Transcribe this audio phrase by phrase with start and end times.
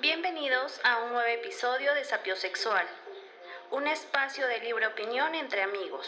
[0.00, 2.86] Bienvenidos a un nuevo episodio de Sapiosexual,
[3.70, 6.06] un espacio de libre opinión entre amigos.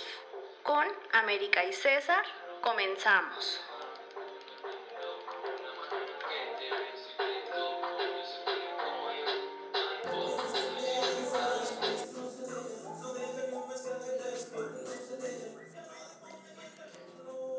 [0.62, 2.24] Con América y César,
[2.60, 3.60] comenzamos.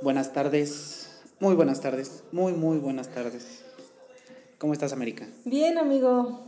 [0.02, 3.69] Buenas tardes, muy buenas tardes, muy, muy buenas tardes.
[4.60, 5.26] ¿Cómo estás, América?
[5.46, 6.42] Bien, amigo.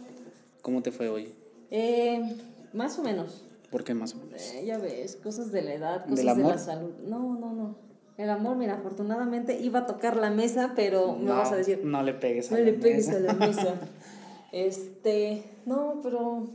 [0.62, 1.34] ¿Cómo te fue hoy?
[1.72, 2.36] Eh,
[2.73, 3.44] más o menos.
[3.70, 4.41] ¿Por qué más o menos?
[4.53, 6.91] Eh, ya ves, cosas de la edad, cosas ¿Del de la salud.
[7.05, 7.76] No, no, no.
[8.17, 11.81] El amor, mira, afortunadamente iba a tocar la mesa, pero me No, vas a decir,
[11.86, 13.17] No le pegues a no la le pegues mesa.
[13.17, 13.76] a la mesa.
[14.52, 16.50] este, no, pero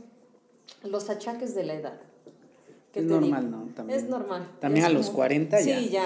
[0.83, 1.99] los achaques de la edad.
[2.93, 3.57] ¿Qué Es normal, digo?
[3.57, 3.73] ¿no?
[3.73, 3.99] También.
[3.99, 4.47] Es normal.
[4.61, 5.79] También Es a los 40 ya.
[5.79, 6.03] Sí, ya.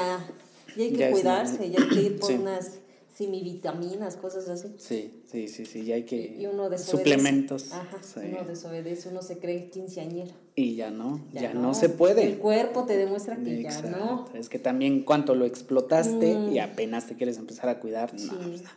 [0.77, 2.35] Ya hay que Ya cuidarse, ya hay que ir por Sí.
[2.35, 2.77] unas
[3.13, 4.73] semivitaminas, cosas así.
[4.77, 6.15] Sí, sí, sí, sí, ya hay que...
[6.37, 6.91] Y uno desobedece.
[6.97, 7.71] Suplementos.
[7.71, 8.19] Ajá, sí.
[8.31, 10.31] uno desobedece, uno se cree quinceañera.
[10.55, 11.73] Y ya no, ya, no.
[11.73, 12.23] se puede.
[12.25, 14.25] El cuerpo te demuestra que ya no.
[14.33, 16.51] Es que también cuánto lo explotaste Mm.
[16.53, 18.13] y apenas te quieres empezar a cuidar.
[18.13, 18.29] No, Sí.
[18.29, 18.69] pues no.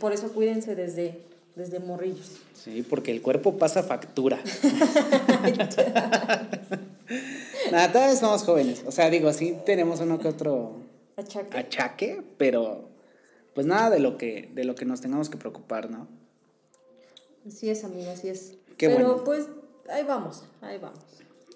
[0.00, 1.18] Por eso cuídense desde,
[1.56, 2.32] desde morrillos.
[2.54, 4.38] Sí, porque el cuerpo pasa factura.
[7.72, 8.82] Nada, todavía somos jóvenes.
[8.86, 10.76] O sea, digo, sí tenemos uno que otro
[11.16, 11.56] Achaque.
[11.58, 12.88] achaque, pero
[13.58, 16.06] pues nada de lo que, de lo que nos tengamos que preocupar, ¿no?
[17.44, 18.52] Así es, amiga, así es.
[18.76, 19.24] Qué Pero bueno.
[19.24, 19.48] pues
[19.90, 21.00] ahí vamos, ahí vamos.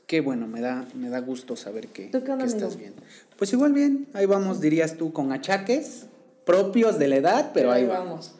[0.08, 2.80] Qué bueno, me da, me da gusto saber que, ¿Tú qué onda, que estás amigo?
[2.80, 2.94] bien.
[3.38, 6.06] Pues igual bien, ahí vamos, dirías tú, con achaques
[6.44, 8.34] propios de la edad, pero ahí vamos.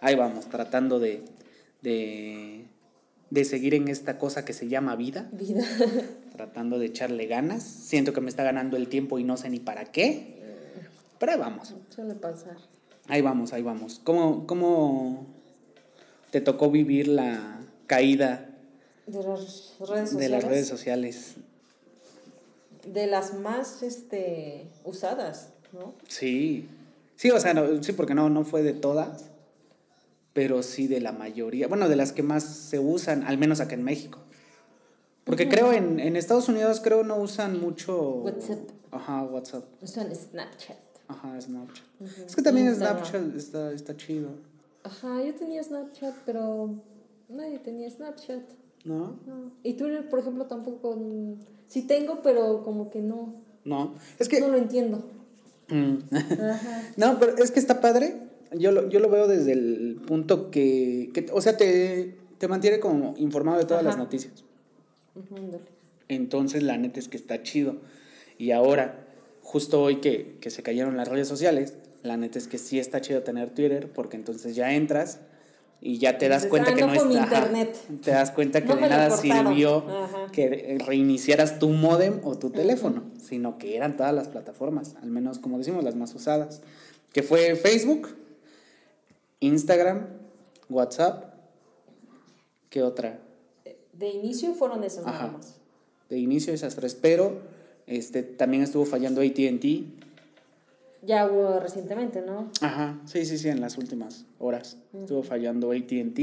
[0.00, 1.22] Ahí vamos, tratando de,
[1.82, 2.64] de,
[3.28, 5.62] de seguir en esta cosa que se llama vida, Vida.
[6.32, 7.62] tratando de echarle ganas.
[7.62, 10.40] Siento que me está ganando el tiempo y no sé ni para qué,
[11.18, 11.74] pero ahí vamos.
[11.90, 12.71] Suele pasar.
[13.08, 14.00] Ahí vamos, ahí vamos.
[14.04, 15.26] ¿Cómo, cómo
[16.30, 18.48] te tocó vivir la caída
[19.06, 19.28] De las
[19.80, 20.16] redes sociales.
[20.16, 21.34] de las redes sociales?
[22.86, 25.94] De las más este, usadas, ¿no?
[26.08, 26.68] Sí,
[27.16, 29.26] sí, o sea, no- sí, porque no, no fue de todas,
[30.32, 33.74] pero sí de la mayoría, bueno, de las que más se usan, al menos acá
[33.74, 34.18] en México.
[35.24, 37.96] Porque creo en, en Estados Unidos creo no usan mucho...
[38.24, 38.58] WhatsApp.
[38.90, 39.64] Ajá, WhatsApp.
[39.80, 40.76] Usan Snapchat.
[41.12, 41.84] Ajá, Snapchat.
[42.26, 43.04] Es que también Instagram.
[43.04, 44.30] Snapchat está, está chido,
[44.84, 46.74] Ajá, yo tenía Snapchat, pero
[47.28, 48.42] nadie tenía Snapchat.
[48.84, 49.16] ¿no?
[49.26, 49.52] No.
[49.62, 50.96] Y Twitter, por ejemplo, tampoco.
[50.96, 51.34] mm,
[51.68, 53.34] Sí tengo, pero como que no.
[53.64, 54.40] No, es que...
[54.40, 55.04] No lo entiendo.
[55.68, 55.98] Mm.
[56.14, 56.82] Ajá.
[56.96, 58.16] No, pero es que está padre.
[58.58, 62.80] Yo lo, yo lo veo desde el punto que, que o sea, te, te mantiene
[62.80, 64.44] como informado de todas las noticias.
[66.08, 67.76] Entonces, la neta es que está chido.
[68.36, 69.06] Y ahora,
[69.42, 73.00] justo hoy que, que se cayeron las redes sociales, la neta es que sí está
[73.00, 75.20] chido tener Twitter, porque entonces ya entras
[75.80, 77.76] y ya te das cuenta "Ah, que no no, mi está- ajá, internet".
[78.02, 80.26] Te das cuenta que No de nada sirvió Ajá.
[80.32, 85.38] que reiniciaras tu modem o tu teléfono, sino que eran todas las plataformas, al menos
[85.38, 86.62] como decimos, las más usadas.
[87.12, 88.08] Que fue Facebook,
[89.40, 90.06] Instagram,
[90.70, 91.34] WhatsApp,
[92.70, 93.18] ¿qué otra?
[93.92, 95.54] De inicio fueron esas nada más.
[96.08, 97.40] de inicio esas tres, pero
[97.86, 99.64] este, también estuvo fallando ATT.
[101.04, 102.50] Ya hubo recientemente, ¿no?
[102.60, 106.18] Ajá, sí, sí, sí, en las últimas horas estuvo fallando ATT.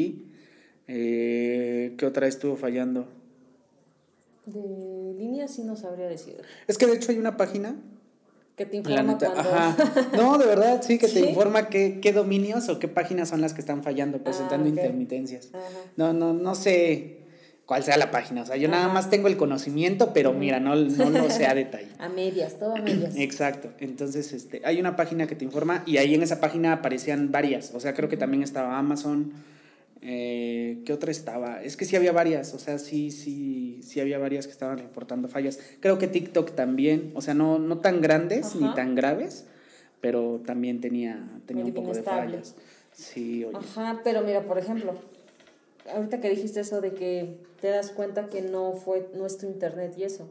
[0.88, 3.08] Eh, ¿Qué otra estuvo fallando?
[4.46, 6.38] De línea sí no sabría decir.
[6.68, 7.76] Es que de hecho hay una página.
[8.56, 9.40] Que te informa cuando.
[9.40, 9.78] ajá.
[10.18, 11.26] No, de verdad, sí, que te ¿Sí?
[11.30, 15.50] informa qué, qué dominios o qué páginas son las que están fallando, presentando Ah, intermitencias.
[15.54, 15.68] Ajá.
[15.98, 17.19] No, no, no sé
[17.70, 18.42] cuál sea la página.
[18.42, 21.54] O sea, yo nada más tengo el conocimiento, pero mira, no, no lo sé a
[21.54, 21.90] detalle.
[22.00, 23.16] A medias, todo a medias.
[23.16, 23.70] Exacto.
[23.78, 27.72] Entonces, este, hay una página que te informa y ahí en esa página aparecían varias.
[27.76, 29.34] O sea, creo que también estaba Amazon.
[30.02, 31.62] Eh, ¿Qué otra estaba?
[31.62, 32.56] Es que sí había varias.
[32.56, 35.60] O sea, sí, sí, sí había varias que estaban reportando fallas.
[35.80, 37.12] Creo que TikTok también.
[37.14, 39.46] O sea, no, no tan grandes ni tan graves,
[40.02, 42.56] pero también tenía, tenía un poco de fallas.
[42.94, 43.56] Sí, oye.
[43.56, 44.96] Ajá, pero mira, por ejemplo,
[45.94, 50.04] ahorita que dijiste eso de que te das cuenta que no fue nuestro internet y
[50.04, 50.28] eso.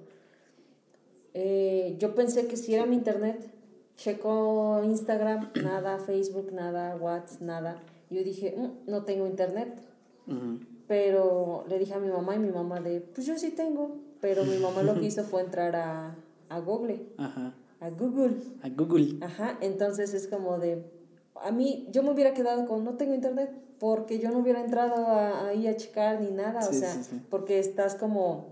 [1.35, 3.49] eh, yo pensé que si era mi internet,
[3.97, 7.83] checo Instagram, nada, Facebook, nada, WhatsApp, nada.
[8.11, 9.81] Yo dije, "Mm, no tengo internet.
[10.27, 10.59] Ujú.
[10.87, 13.97] Pero le dije a mi mamá y mi mamá de, pues yo sí tengo.
[14.21, 16.17] Pero mi mamá lo que hizo fue entrar a,
[16.49, 17.55] a Google, Ajá.
[17.81, 18.37] a Google.
[18.62, 19.17] A Google.
[19.21, 20.83] Ajá, entonces es como de,
[21.43, 23.50] a mí, yo me hubiera quedado con, no tengo internet,
[23.81, 27.05] porque yo no hubiera entrado a- ahí a checar ni nada, Sí, o sea, sí,
[27.11, 27.21] sí.
[27.31, 28.49] porque estás como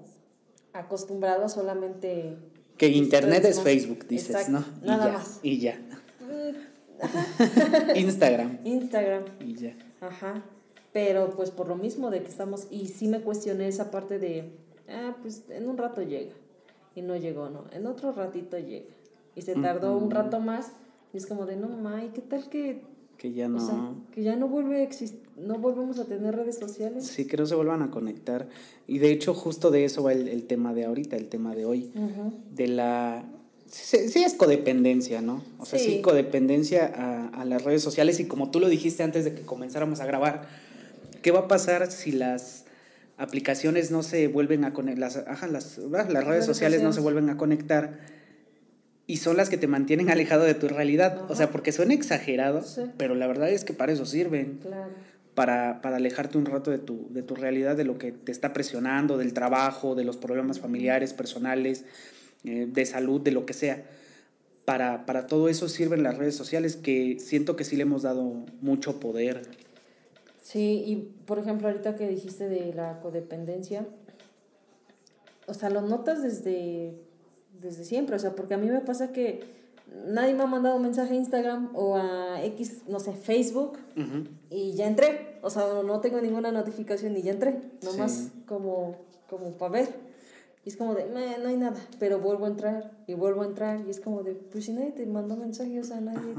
[0.72, 2.36] acostumbrado a solamente...
[2.76, 3.60] Que internet es.
[3.60, 4.64] Facebook, dices, Exacto, ¿no?
[4.82, 5.40] Y nada ya, más.
[5.42, 5.74] Y ya.
[6.20, 8.58] Mm, Instagram.
[8.64, 9.74] Instagram, Y ya.
[10.00, 10.42] ajá.
[10.92, 14.52] Pero pues por lo mismo de que estamos, y sí me cuestioné esa parte de,
[14.88, 16.32] ah, pues en un rato llega.
[16.94, 17.64] Y no llegó, no.
[17.72, 18.86] En otro ratito llega.
[19.34, 20.68] Y se tardó un rato más.
[21.12, 22.82] Y es como de, no, mamá, ¿y qué tal que
[23.18, 23.58] que ya no...
[23.58, 24.88] O sea, que ya no vuelve a
[25.36, 27.06] no volvemos a tener redes sociales.
[27.06, 28.48] Sí, que no se vuelvan a conectar.
[28.86, 31.64] Y de hecho justo de eso va el, el tema de ahorita, el tema de
[31.64, 31.90] hoy.
[32.54, 33.24] De la...
[33.68, 35.42] Sí, es codependencia, ¿no?
[35.58, 39.24] O sea, sí, codependencia a, a, las redes sociales y como tú lo dijiste antes
[39.24, 40.46] de que comenzáramos a grabar,
[41.20, 42.64] ¿qué va a pasar si las
[43.18, 47.00] aplicaciones no se vuelven a conectar, las, ajá, las, las, redes, redes sociales no se
[47.00, 47.98] vuelven a conectar?
[49.06, 51.30] Y son las que te mantienen alejado de tu realidad.
[51.30, 52.62] O sea, porque suena exagerado,
[52.96, 54.60] pero la verdad es que para eso sirven.
[55.34, 58.54] Para, para, alejarte un rato de tu, de tu realidad, de lo que te está
[58.54, 61.84] presionando, del trabajo, de los problemas familiares, personales,
[62.44, 63.84] eh, de salud, de lo que sea.
[64.64, 68.46] Para, para todo eso sirven las redes sociales que siento que sí le hemos dado
[68.62, 69.42] mucho poder.
[70.42, 73.86] Sí, y por ejemplo, ahorita que dijiste de la codependencia,
[75.46, 76.94] o sea, lo notas desde
[77.60, 79.44] desde siempre, o sea, porque a mí me pasa que
[80.06, 83.78] nadie me ha mandado un mensaje a Instagram o a X, no sé, Facebook
[84.50, 88.96] y ya entré, o sea, no tengo ninguna notificación y ya entré, nomás como,
[89.28, 90.06] como para ver.
[90.64, 93.82] Y es como de, no hay nada, pero vuelvo a entrar y vuelvo a entrar
[93.86, 96.34] y es como de, pues si nadie te mandó mensajes, a nadie...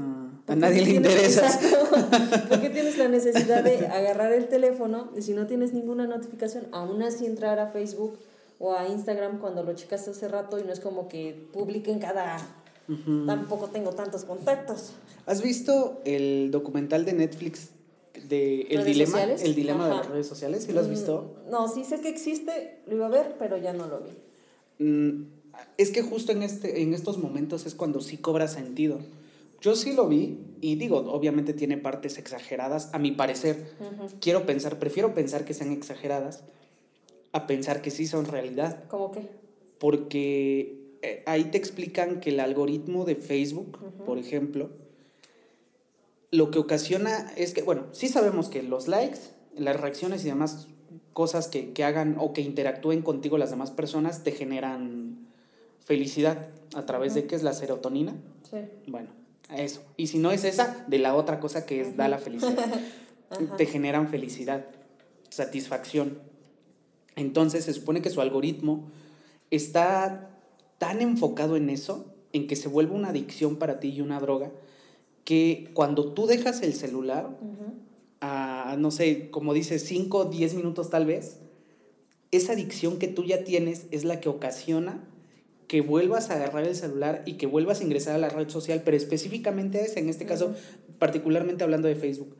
[0.46, 1.48] A nadie le interesa.
[2.50, 7.02] porque tienes la necesidad de agarrar el teléfono y si no tienes ninguna notificación, aún
[7.02, 8.18] así entrar a Facebook
[8.58, 12.38] o a Instagram cuando lo checaste hace rato y no es como que publiquen cada...
[13.26, 14.92] Tampoco tengo tantos contactos.
[15.26, 17.68] ¿Has visto el documental de Netflix
[18.26, 20.64] de el dilema, el dilema de las redes sociales?
[20.64, 21.36] ¿Sí lo has visto?
[21.46, 24.84] Mm, no, sí sé que existe, lo iba a ver, pero ya no lo vi.
[24.84, 25.26] Mm,
[25.76, 29.00] es que justo en, este, en estos momentos es cuando sí cobra sentido.
[29.60, 33.72] Yo sí lo vi y digo, obviamente tiene partes exageradas, a mi parecer.
[34.20, 36.44] Quiero pensar, prefiero pensar que sean exageradas,
[37.32, 38.84] a pensar que sí son realidad.
[38.88, 39.28] ¿Cómo qué?
[39.78, 44.70] Porque eh, ahí te explican que el algoritmo de Facebook, por ejemplo,
[46.30, 49.18] lo que ocasiona es que, bueno, sí sabemos que los likes,
[49.56, 50.68] las reacciones y demás
[51.12, 55.26] cosas que, que hagan o que interactúen contigo las demás personas te generan
[55.80, 58.14] felicidad a través de qué es la serotonina.
[58.48, 58.58] Sí.
[58.86, 59.08] Bueno,
[59.56, 59.82] eso.
[59.96, 62.66] Y si no es esa, de la otra cosa que es da la felicidad.
[63.56, 64.66] te generan felicidad,
[65.30, 66.18] satisfacción.
[67.18, 68.88] Entonces se supone que su algoritmo
[69.50, 70.30] está
[70.78, 74.52] tan enfocado en eso, en que se vuelve una adicción para ti y una droga,
[75.24, 77.36] que cuando tú dejas el celular,
[78.20, 81.40] a, no sé, como dices, 5 o 10 minutos tal vez,
[82.30, 85.04] esa adicción que tú ya tienes es la que ocasiona
[85.66, 88.82] que vuelvas a agarrar el celular y que vuelvas a ingresar a la red social,
[88.84, 90.54] pero específicamente a esa, en este caso,
[91.00, 92.36] particularmente hablando de Facebook.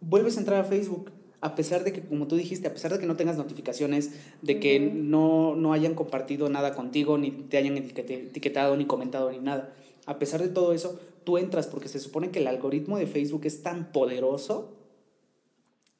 [0.00, 2.98] Vuelves a entrar a Facebook a pesar de que, como tú dijiste, a pesar de
[2.98, 4.10] que no tengas notificaciones,
[4.42, 9.38] de que no, no hayan compartido nada contigo, ni te hayan etiquetado, ni comentado, ni
[9.38, 9.72] nada,
[10.06, 13.42] a pesar de todo eso, tú entras porque se supone que el algoritmo de Facebook
[13.44, 14.72] es tan poderoso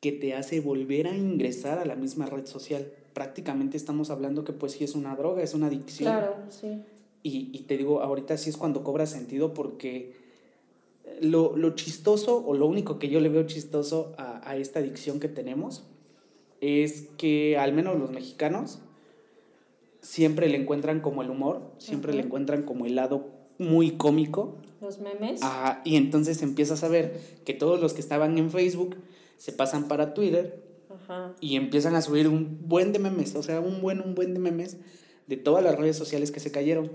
[0.01, 2.91] que te hace volver a ingresar a la misma red social.
[3.15, 6.13] Prácticamente estamos hablando que pues sí es una droga, es una adicción.
[6.13, 6.83] Claro, sí.
[7.23, 10.20] Y, y te digo, ahorita sí es cuando cobra sentido porque
[11.21, 15.21] lo, lo, chistoso o lo único que yo le veo chistoso a, a, esta adicción
[15.21, 15.85] que tenemos
[16.61, 18.81] es que al menos los mexicanos
[20.01, 24.59] siempre le encuentran como el humor, siempre le encuentran como el lado muy cómico.
[24.81, 25.43] Los memes.
[25.43, 28.97] Ajá, y entonces empiezas a ver que todos los que estaban en Facebook
[29.37, 31.35] se pasan para Twitter Ajá.
[31.41, 34.41] y empiezan a subir un buen de memes, o sea, un buen, un buen de
[34.41, 34.79] memes
[35.27, 36.91] de todas las redes sociales que se cayeron.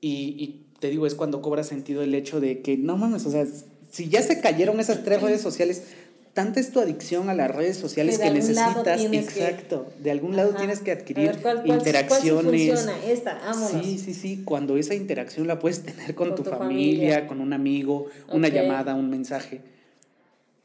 [0.00, 3.30] Y, y te digo, es cuando cobra sentido el hecho de que, no mames, o
[3.30, 3.46] sea,
[3.92, 5.84] si ya se cayeron esas tres redes sociales,
[6.32, 10.80] tanta es tu adicción a las redes sociales que, necesitas, exacto, de algún lado tienes
[10.80, 12.72] que adquirir interacciones.
[12.72, 13.06] funciona?
[13.06, 17.52] Esta, Sí, sí, sí, cuando esa interacción la puedes tener con, tu, familia, con un
[17.52, 19.60] amigo, una llamada, un mensaje.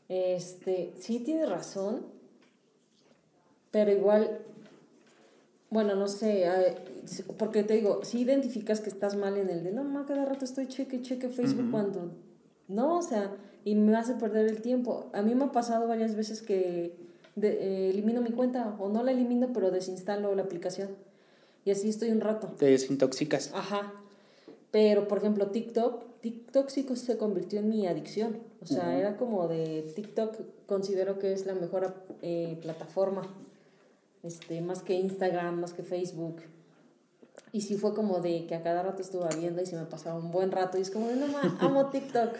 [0.09, 2.07] Este, sí tienes razón,
[3.69, 4.39] pero igual
[5.69, 6.49] bueno, no sé,
[7.37, 10.45] porque te digo, si identificas que estás mal en el de, no, mamá, cada rato
[10.45, 12.11] estoy cheque, cheque Facebook cuando,
[12.69, 15.09] no, o sea, y me hace perder el tiempo.
[15.13, 16.95] A mí me ha pasado varias veces que
[17.41, 20.89] eh, elimino mi cuenta, o no la elimino, pero desinstalo la aplicación.
[21.65, 22.47] Y así estoy un rato.
[22.57, 23.51] Te desintoxicas.
[23.53, 23.93] Ajá.
[24.71, 28.37] Pero, por ejemplo, TikTok, TikTok sí se convirtió en mi adicción.
[28.61, 33.27] O sea, era como de TikTok, considero que es la mejor eh, plataforma
[34.23, 36.41] este, más que Instagram, más que Facebook.
[37.51, 40.19] Y sí fue como de que a cada rato estuve viendo y se me pasaba
[40.19, 41.27] un buen rato y es como de, no,
[41.59, 42.35] amo TikTok.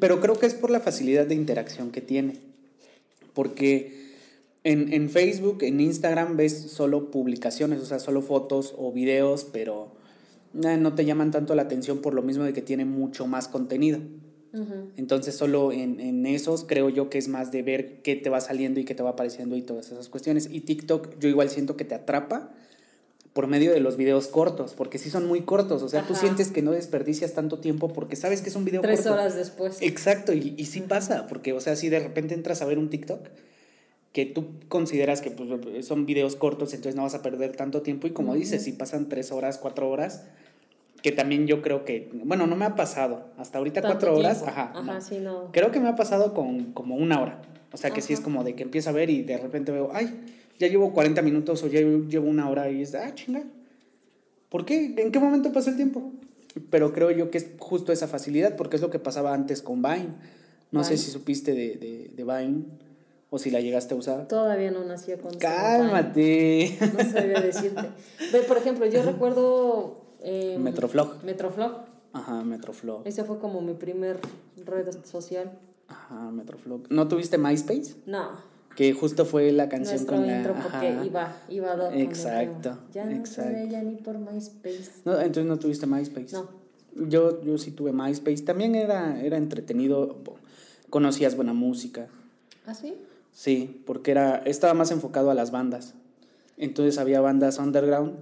[0.00, 2.40] Pero creo que es por la facilidad de interacción que tiene.
[3.34, 4.14] Porque
[4.62, 9.88] en, en Facebook, en Instagram ves solo publicaciones, o sea, solo fotos o videos, pero
[10.62, 13.48] eh, no te llaman tanto la atención por lo mismo de que tiene mucho más
[13.48, 13.98] contenido.
[14.96, 18.40] Entonces solo en, en, esos creo yo que es más de ver qué te va
[18.40, 20.48] saliendo y qué te va apareciendo y todas esas cuestiones.
[20.50, 22.52] Y TikTok yo igual siento que te atrapa
[23.34, 26.52] por medio de los videos cortos, porque sí son muy cortos, o sea, tú sientes
[26.52, 29.12] que no desperdicias tanto tiempo porque sabes que es un video Tres corto.
[29.12, 29.78] horas después.
[29.80, 32.90] Exacto, y, y sí pasa, porque, o sea, si de repente entras a ver un
[32.90, 33.26] TikTok,
[34.12, 38.06] que tú consideras que pues, son videos cortos, entonces no vas a perder tanto tiempo,
[38.06, 40.22] y como dices, si pasan tres horas, cuatro horas,
[41.04, 44.72] que también yo creo que, bueno, no me ha pasado, hasta ahorita cuatro horas, ajá,
[44.74, 45.52] ajá sí, no.
[45.52, 47.42] Creo que me ha pasado con como una hora,
[47.72, 49.90] o sea, que sí es como de que empiezo a ver y de repente veo,
[49.92, 50.18] ay,
[50.58, 53.42] ya llevo 40 minutos o ya llevo una hora y es, ah, chinga.
[54.48, 54.94] ¿Por qué?
[54.96, 56.10] ¿En qué momento pasó el tiempo?
[56.70, 59.82] Pero creo yo que es justo esa facilidad, porque es lo que pasaba antes con
[59.82, 60.08] Vine.
[60.70, 62.64] No sé si supiste de, de, de, Vine
[63.28, 64.26] o si la llegaste a usar.
[64.26, 66.78] Todavía no nacía con Cálmate.
[66.80, 67.90] No sabía decirte.
[68.32, 70.03] Pero, por ejemplo, yo recuerdo...
[70.24, 71.22] Eh, Metroflog.
[71.22, 71.72] Metroflog.
[72.12, 73.06] Ajá, Metroflog.
[73.06, 74.18] Ese fue como mi primer
[74.64, 75.52] red social.
[75.86, 76.90] Ajá, Metroflog.
[76.90, 77.94] ¿No tuviste MySpace?
[78.06, 82.76] No que justo fue la canción Nuestro con la intro porque iba iba a exacto
[82.92, 83.56] ya no exacto.
[83.70, 86.48] ya ni por MySpace no entonces no tuviste MySpace no
[87.08, 90.18] yo yo sí tuve MySpace también era era entretenido
[90.90, 92.08] conocías buena música
[92.66, 92.94] ¿Ah, sí?
[93.32, 95.94] Sí, porque era, estaba más enfocado a las bandas.
[96.56, 98.14] Entonces había bandas underground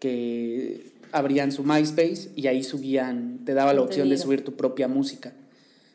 [0.00, 4.88] que abrían su MySpace y ahí subían, te daba la opción de subir tu propia
[4.88, 5.32] música.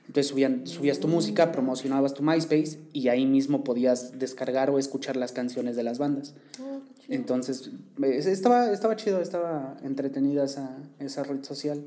[0.07, 5.15] Entonces subían, subías tu música, promocionabas tu MySpace y ahí mismo podías descargar o escuchar
[5.15, 6.33] las canciones de las bandas.
[6.59, 7.69] Ah, Entonces,
[8.25, 11.83] estaba, estaba chido, estaba entretenida esa, esa red social.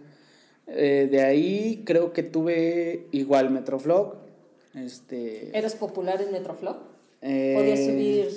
[0.66, 4.14] Eh, de ahí creo que tuve igual Metroflog.
[4.74, 6.78] Este, ¿Eras popular en Metroflog?
[7.20, 8.28] Eh, ¿Podías subir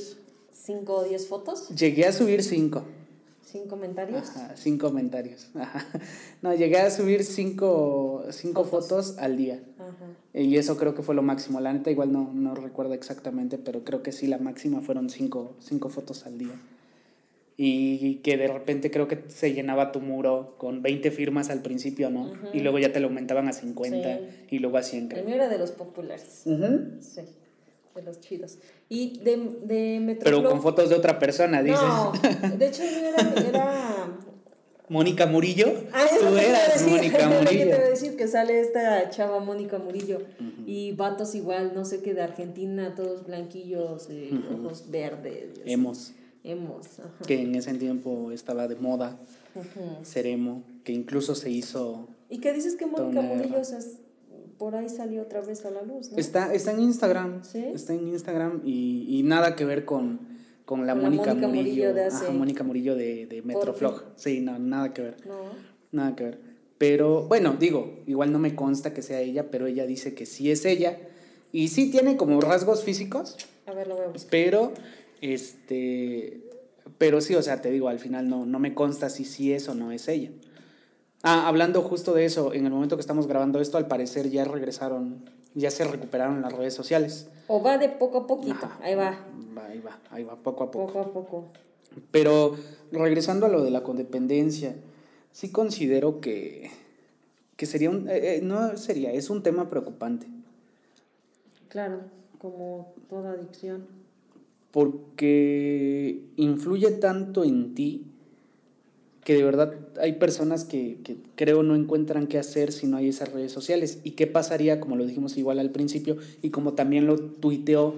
[0.51, 1.69] 5 o 10 fotos?
[1.69, 2.83] Llegué a subir 5.
[3.57, 4.29] ¿Sin comentarios?
[4.29, 5.49] Ajá, sin comentarios.
[6.41, 9.17] No, llegué a subir cinco, cinco fotos.
[9.17, 9.59] al día.
[10.33, 11.59] Y eso creo que fue lo máximo.
[11.59, 15.55] La neta igual no, no recuerdo exactamente, pero creo que sí, la máxima fueron cinco,
[15.59, 16.53] cinco fotos al día.
[17.59, 22.11] Y que de repente creo que se llenaba tu muro con 20 firmas al principio,
[22.11, 22.31] ¿no?
[22.53, 24.19] Y luego ya te lo aumentaban a 50
[24.51, 25.11] y luego a 100.
[25.13, 26.43] El mío era de los populares.
[26.99, 27.21] Sí
[27.97, 28.59] de los chidos.
[28.87, 31.81] Y de, de Pero con fotos de otra persona, dices.
[31.81, 32.13] No,
[32.57, 33.33] de hecho era...
[33.33, 34.17] era...
[34.89, 35.73] Mónica Murillo.
[35.91, 37.65] Ah, Tú eras Mónica Murillo.
[37.65, 40.19] te voy a decir que sale esta chava Mónica Murillo
[40.65, 45.59] y vatos igual, no sé qué, de Argentina, todos blanquillos, eh, ojos verdes.
[45.65, 46.13] Hemos.
[46.43, 46.87] Hemos.
[47.27, 49.19] Que en ese tiempo estaba de moda.
[50.03, 52.07] Ser emo, que incluso se hizo.
[52.29, 53.97] ¿Y qué dices que Mónica Murillo es
[54.57, 56.17] por ahí salió otra vez a la luz, ¿no?
[56.17, 57.43] Está, está en Instagram.
[57.43, 57.63] ¿Sí?
[57.73, 60.19] Está en Instagram y, y nada que ver con,
[60.65, 61.93] con la Mónica, Murillo.
[61.93, 62.29] de hace...
[62.31, 64.03] Mónica Murillo de, de Metroflog.
[64.15, 65.17] Sí, no, nada que ver.
[65.27, 65.35] No.
[65.91, 66.39] Nada que ver.
[66.77, 70.51] Pero bueno, digo, igual no me consta que sea ella, pero ella dice que sí
[70.51, 70.97] es ella.
[71.51, 73.37] Y sí tiene como rasgos físicos.
[73.65, 74.73] A ver, lo voy a Pero,
[75.21, 76.41] este.
[76.97, 79.67] Pero sí, o sea, te digo, al final no, no me consta si sí es
[79.69, 80.31] o no es ella.
[81.29, 84.45] Ah, hablando justo de eso, en el momento que estamos grabando esto, al parecer ya
[84.45, 87.27] regresaron, ya se recuperaron las redes sociales.
[87.47, 89.09] O va de poco a poquito, ahí va.
[89.67, 90.93] Ahí va, ahí va, poco a poco.
[90.93, 91.45] Poco a poco.
[92.11, 92.55] Pero
[92.93, 94.77] regresando a lo de la codependencia,
[95.33, 96.71] sí considero que,
[97.57, 100.27] que sería un, eh, eh, no sería, es un tema preocupante.
[101.67, 102.03] Claro,
[102.37, 103.85] como toda adicción.
[104.71, 108.05] Porque influye tanto en ti
[109.27, 113.09] que de verdad hay personas que, que, creo no encuentran qué hacer si no hay
[113.09, 113.99] esas redes sociales.
[114.05, 117.95] ¿Y qué pasaría, como lo dijimos igual al principio, y como también lo tuiteó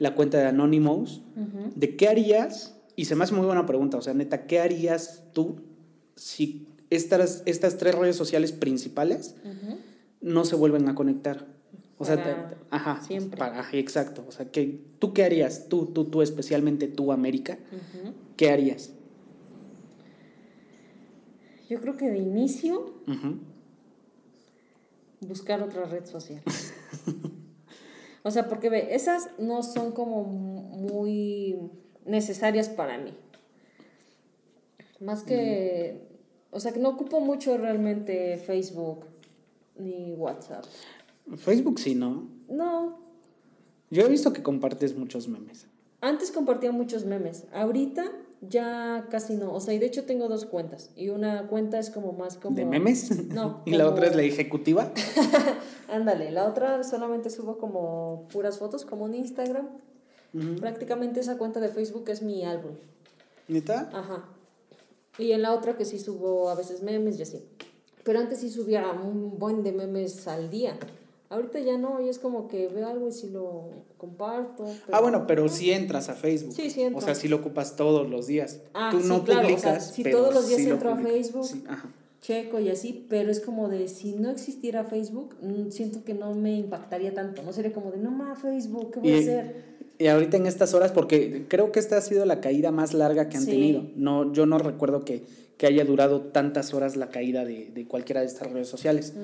[0.00, 1.20] la cuenta de Anonymous,
[1.76, 5.22] de qué harías, y se me hace muy buena pregunta, o sea, neta, ¿qué harías
[5.32, 5.60] tú
[6.16, 9.36] si estas, estas tres redes sociales principales
[10.20, 11.46] no se vuelven a conectar?
[11.96, 13.40] O sea, ajá, siempre.
[13.74, 14.24] exacto.
[14.26, 15.68] O sea, que, ¿tú qué harías?
[15.68, 17.56] Tú, tú, tú, especialmente tú, América,
[18.36, 18.90] ¿qué harías?
[21.72, 22.92] Yo creo que de inicio,
[25.22, 26.42] buscar otra red social.
[28.22, 31.56] o sea, porque ve, esas no son como muy
[32.04, 33.16] necesarias para mí.
[35.00, 36.06] Más que,
[36.50, 39.06] o sea, que no ocupo mucho realmente Facebook
[39.78, 40.66] ni WhatsApp.
[41.38, 42.28] Facebook sí, ¿no?
[42.50, 42.98] No.
[43.88, 45.68] Yo he visto que compartes muchos memes.
[46.02, 47.46] Antes compartía muchos memes.
[47.50, 48.12] Ahorita
[48.42, 49.54] ya casi no.
[49.54, 50.90] O sea, y de hecho tengo dos cuentas.
[50.96, 52.56] Y una cuenta es como más como...
[52.56, 53.10] ¿De memes?
[53.28, 53.62] No.
[53.66, 54.92] ¿Y la otra es la ejecutiva?
[55.88, 59.68] Ándale, la otra solamente subo como puras fotos, como un Instagram.
[60.60, 62.72] Prácticamente esa cuenta de Facebook es mi álbum.
[63.48, 63.90] ¿Neta?
[63.92, 64.24] Ajá.
[65.18, 67.44] Y en la otra que sí subo a veces memes y así.
[68.02, 70.78] Pero antes sí subía un buen de memes al día.
[71.32, 74.66] Ahorita ya no, y es como que veo algo y si lo comparto.
[74.92, 76.54] ah, bueno, pero sí entras a Facebook.
[76.54, 76.98] Sí, sí entro.
[76.98, 78.60] O sea, sí lo ocupas todos los días.
[78.74, 80.92] Ah, Tú sí, no claro, o sea, publicas, si pero todos los días lo entro
[80.92, 80.96] a.
[80.98, 81.88] Facebook, ajá.
[82.20, 86.34] checo y así, pero es como de si no existiera Facebook, mm, siento que no
[86.34, 87.42] me impactaría tanto.
[87.42, 89.72] No sería como de no más Facebook, ¿qué voy a hacer?
[89.98, 93.28] Y ahorita en estas horas, porque creo que esta ha sido la caída más larga
[93.28, 93.86] que han tenido.
[93.94, 95.24] No, yo no recuerdo que,
[95.56, 99.14] que haya durado tantas horas la caída de, de cualquiera de estas redes sociales.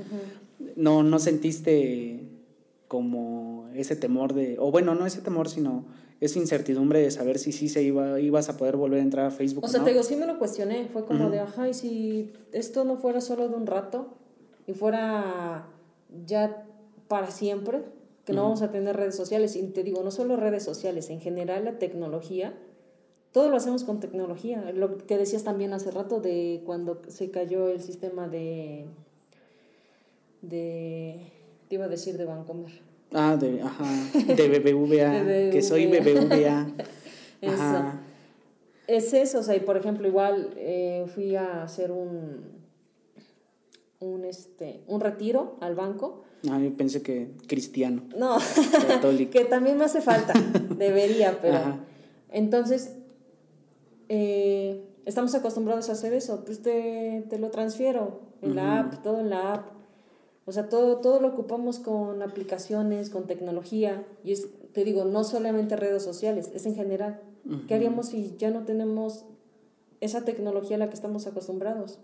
[0.76, 2.28] No, no sentiste
[2.88, 5.85] como ese temor de, o bueno, no ese temor, sino
[6.20, 9.30] esa incertidumbre de saber si sí se iba, ibas a poder volver a entrar a
[9.30, 9.64] Facebook.
[9.64, 9.85] O sea, no?
[9.85, 10.88] te digo, sí me lo cuestioné.
[10.92, 14.16] Fue como de, ajá, y si esto no fuera solo de un rato
[14.66, 15.66] y fuera
[16.26, 16.66] ya
[17.06, 17.82] para siempre,
[18.25, 19.54] que no vamos a tener redes sociales.
[19.54, 22.54] Y te digo, no solo redes sociales, en general la tecnología,
[23.38, 24.73] todo lo hacemos con tecnología.
[24.75, 28.87] Lo que decías también hace rato de cuando se cayó el sistema de.
[30.42, 31.21] de.
[31.68, 32.73] te iba a decir de Bancomer.
[33.12, 36.66] Ah, de, ajá, de BBVA, De que soy BBVA.
[37.47, 38.00] Ajá.
[38.88, 42.40] Es eso, o sea, y por ejemplo, igual eh, fui a hacer un,
[44.00, 46.25] un, este, un retiro al banco.
[46.50, 48.38] Ah, yo pensé que cristiano, No,
[48.88, 49.30] católico.
[49.30, 50.33] que también me hace falta,
[50.76, 51.59] debería, pero...
[51.59, 51.85] Ajá.
[52.30, 52.95] Entonces,
[54.08, 59.20] eh, estamos acostumbrados a hacer eso, pues te, te lo transfiero en la app, todo
[59.20, 59.66] en la app.
[60.46, 64.06] O sea, todo, todo lo ocupamos con aplicaciones, con tecnología.
[64.24, 67.20] Y es, te digo, no solamente redes sociales, es en general.
[67.66, 69.24] ¿Qué haríamos si ya no tenemos
[70.00, 71.98] esa tecnología a la que estamos acostumbrados?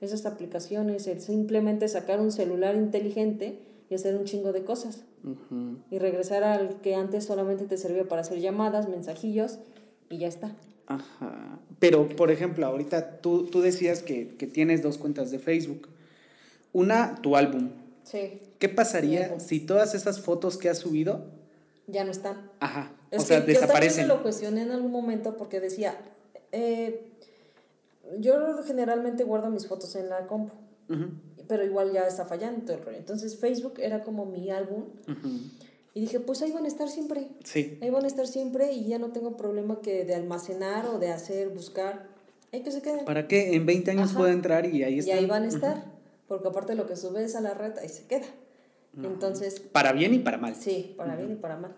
[0.00, 3.60] Esas aplicaciones, el simplemente sacar un celular inteligente
[3.90, 5.04] y hacer un chingo de cosas.
[5.24, 5.78] Ujú.
[5.90, 9.58] Y regresar al que antes solamente te servía para hacer llamadas, mensajillos
[10.08, 10.52] y ya está.
[10.88, 11.58] Ajá.
[11.78, 15.88] Pero, por ejemplo, ahorita tú, tú decías que, que tienes dos cuentas de Facebook.
[16.72, 17.70] Una, tu álbum.
[18.04, 18.40] Sí.
[18.58, 21.26] ¿Qué pasaría si todas esas fotos que has subido,
[21.86, 22.50] Ya no están.
[22.60, 24.08] ajá, Es o sea, que yo desaparecen?
[24.08, 25.94] me lo cuestioné en algún momento porque decía,
[26.52, 27.06] eh,
[28.18, 30.54] yo generalmente guardo mis fotos en la compu,
[31.46, 32.96] pero igual ya está fallando todo el rollo.
[32.98, 34.84] Entonces Facebook era como mi álbum.
[35.94, 37.28] Y dije, pues ahí van a estar siempre.
[37.44, 37.78] Sí.
[37.82, 41.10] Ahí van a estar siempre y ya no tengo problema que de almacenar o de
[41.10, 42.06] hacer, buscar.
[42.52, 43.04] Hay que se queden.
[43.04, 43.54] ¿Para qué?
[43.54, 44.18] En 20 años Ajá.
[44.18, 45.14] puedo entrar y ahí Y está.
[45.16, 45.84] ahí van a estar,
[46.28, 48.26] porque aparte lo que subes a la red, ahí se queda.
[49.02, 50.56] Entonces, Para bien y para mal.
[50.56, 51.74] sí, para bien y para mal.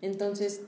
[0.00, 0.62] Entonces,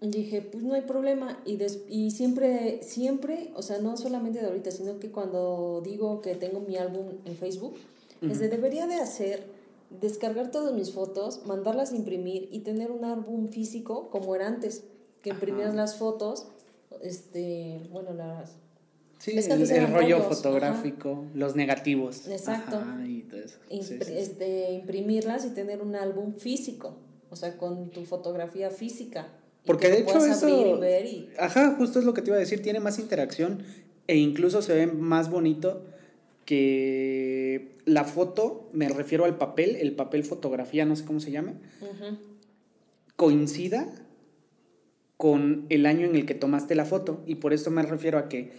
[0.00, 1.38] dije, pues no hay problema.
[1.46, 6.20] Y, des- y siempre, siempre, o sea, no solamente de ahorita, sino que cuando digo
[6.20, 7.76] que tengo mi álbum en Facebook,
[8.22, 9.44] es de debería de hacer,
[9.90, 14.84] descargar todas mis fotos, mandarlas a imprimir y tener un álbum físico como era antes,
[15.22, 16.48] que imprimías las fotos,
[17.02, 18.56] este, bueno, las
[19.18, 22.28] Sí, Es que el, el rollo fotográfico, los negativos.
[22.28, 22.76] Exacto.
[22.76, 23.56] Ajá, y todo eso.
[23.70, 24.12] Sí, impri- sí, sí.
[24.14, 26.96] Este, imprimirlas y tener un álbum físico,
[27.30, 29.28] o sea, con tu fotografía física.
[29.64, 30.48] Porque que de hecho eso...
[30.76, 33.62] y ver y- Ajá, justo es lo que te iba a decir, tiene más interacción
[34.06, 35.82] e incluso se ve más bonito
[36.46, 41.52] que la foto, me refiero al papel, el papel fotografía, no sé cómo se llame,
[41.82, 42.16] Ujú.
[43.16, 43.86] coincida
[45.16, 47.22] con el año en el que tomaste la foto.
[47.26, 48.52] Y por eso me refiero a que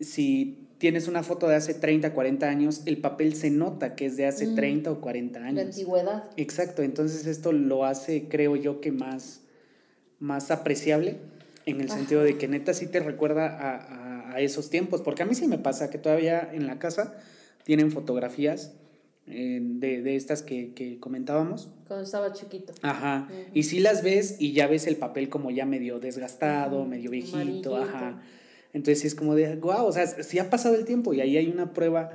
[0.00, 4.16] si tienes una foto de hace 30, 40 años, el papel se nota que es
[4.16, 4.54] de hace Mm.
[4.54, 5.64] 30 o 40 La años.
[5.64, 6.24] antigüedad.
[6.36, 9.40] Exacto, entonces esto lo hace, creo yo, que más,
[10.20, 11.16] más apreciable
[11.64, 11.96] en el Ajá.
[11.98, 15.34] sentido de que neta sí te recuerda a, a- a esos tiempos, porque a mí
[15.34, 17.14] sí me pasa que todavía en la casa
[17.64, 18.74] tienen fotografías
[19.26, 21.68] eh, de, de estas que, que comentábamos.
[21.88, 22.74] Cuando estaba chiquito.
[22.82, 23.50] Ajá, Ujú.
[23.54, 27.10] y sí las ves y ya ves el papel como ya medio desgastado, Ujú, medio
[27.10, 27.76] viejito, amarillito.
[27.76, 28.22] ajá.
[28.72, 31.48] Entonces es como de, wow, o sea, sí ha pasado el tiempo y ahí hay
[31.48, 32.10] una prueba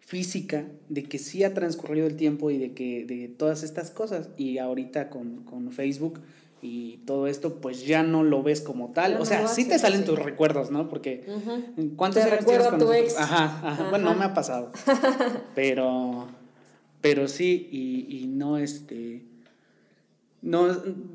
[0.00, 4.30] física de que sí ha transcurrido el tiempo y de que de todas estas cosas.
[4.38, 6.20] Y ahorita con, con Facebook
[6.62, 9.20] y todo esto, pues ya no lo ves como tal.
[9.20, 10.88] O sea, sí te salen tus recuerdos, ¿no?
[10.88, 11.24] Porque.
[11.96, 13.16] ¿cuántos Te años tienes con a tu ex.
[13.16, 14.72] Ajá, ajá, Bueno, no me ha pasado.
[15.54, 16.28] pero,
[17.00, 19.24] pero sí, y, y no este.
[20.42, 20.68] No,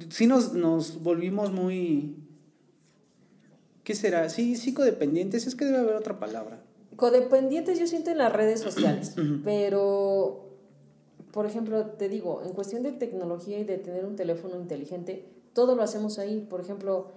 [0.09, 2.15] sí nos, nos volvimos muy.
[3.83, 4.29] ¿Qué será?
[4.29, 6.59] Sí, psicodependientes, es que debe haber otra palabra.
[6.95, 10.49] Codependientes yo siento en las redes sociales, pero,
[11.31, 15.75] por ejemplo, te digo, en cuestión de tecnología y de tener un teléfono inteligente, todo
[15.75, 16.45] lo hacemos ahí.
[16.47, 17.07] Por ejemplo,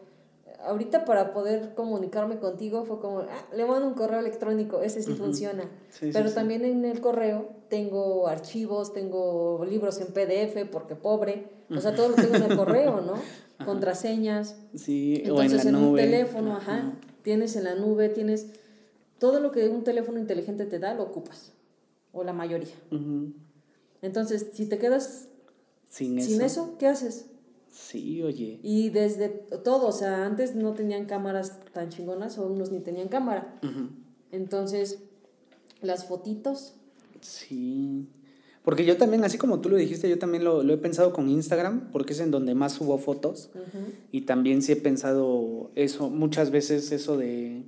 [0.61, 5.13] ahorita para poder comunicarme contigo fue como, ah, le mando un correo electrónico, ese sí
[5.15, 5.65] funciona.
[5.91, 6.35] Sí, Pero sí.
[6.35, 12.09] también en el correo tengo archivos, tengo libros en PDF porque pobre, o sea, todo
[12.09, 13.15] lo tengo en el correo, ¿no?
[13.67, 14.57] contraseñas.
[14.75, 16.03] Sí, Entonces, o en la un nube.
[16.03, 18.47] teléfono, ajá, tienes en la nube, tienes
[19.19, 21.53] todo lo que un teléfono inteligente te da, lo ocupas,
[22.13, 22.75] o la mayoría.
[24.01, 25.29] Entonces, si te quedas
[25.89, 26.29] Sin eso.
[26.29, 27.27] sin eso, ¿qué haces?
[27.71, 28.59] Sí, oye.
[28.63, 33.09] Y desde todo, o sea, antes no tenían cámaras tan chingonas, o unos ni tenían
[33.09, 33.61] cámara.
[34.31, 34.99] Entonces,
[35.81, 36.75] las fotitos,
[37.21, 38.07] Sí.
[38.63, 41.29] Porque yo también, así como tú lo dijiste, yo también lo, lo he pensado con
[41.29, 43.51] Instagram, porque es en donde más subo fotos.
[44.13, 47.63] Y también sí he pensado eso, muchas veces eso de,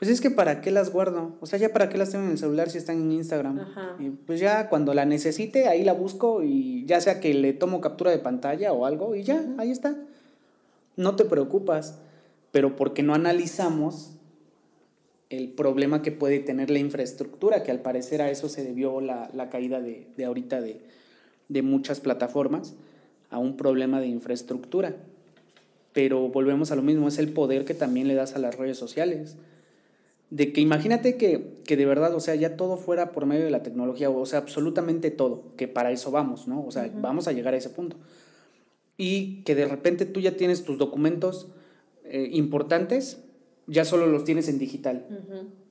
[0.00, 2.30] pues es que para qué las guardo, o sea, ya para qué las tengo en
[2.30, 3.60] el celular si están en Instagram.
[3.60, 3.96] Ajá.
[3.98, 7.82] Y pues ya cuando la necesite, ahí la busco y ya sea que le tomo
[7.82, 9.94] captura de pantalla o algo y ya, ahí está.
[10.96, 11.98] No te preocupas,
[12.50, 14.12] pero porque no analizamos
[15.28, 19.28] el problema que puede tener la infraestructura, que al parecer a eso se debió la,
[19.34, 20.80] la caída de, de ahorita de,
[21.50, 22.74] de muchas plataformas,
[23.28, 24.96] a un problema de infraestructura.
[25.92, 28.78] Pero volvemos a lo mismo, es el poder que también le das a las redes
[28.78, 29.36] sociales.
[30.30, 33.50] De que imagínate que, que de verdad, o sea, ya todo fuera por medio de
[33.50, 36.64] la tecnología, o sea, absolutamente todo, que para eso vamos, ¿no?
[36.64, 37.96] O sea, vamos a llegar a ese punto.
[38.96, 41.48] Y que de repente tú ya tienes tus documentos
[42.04, 43.18] eh, importantes,
[43.66, 45.06] ya solo los tienes en digital.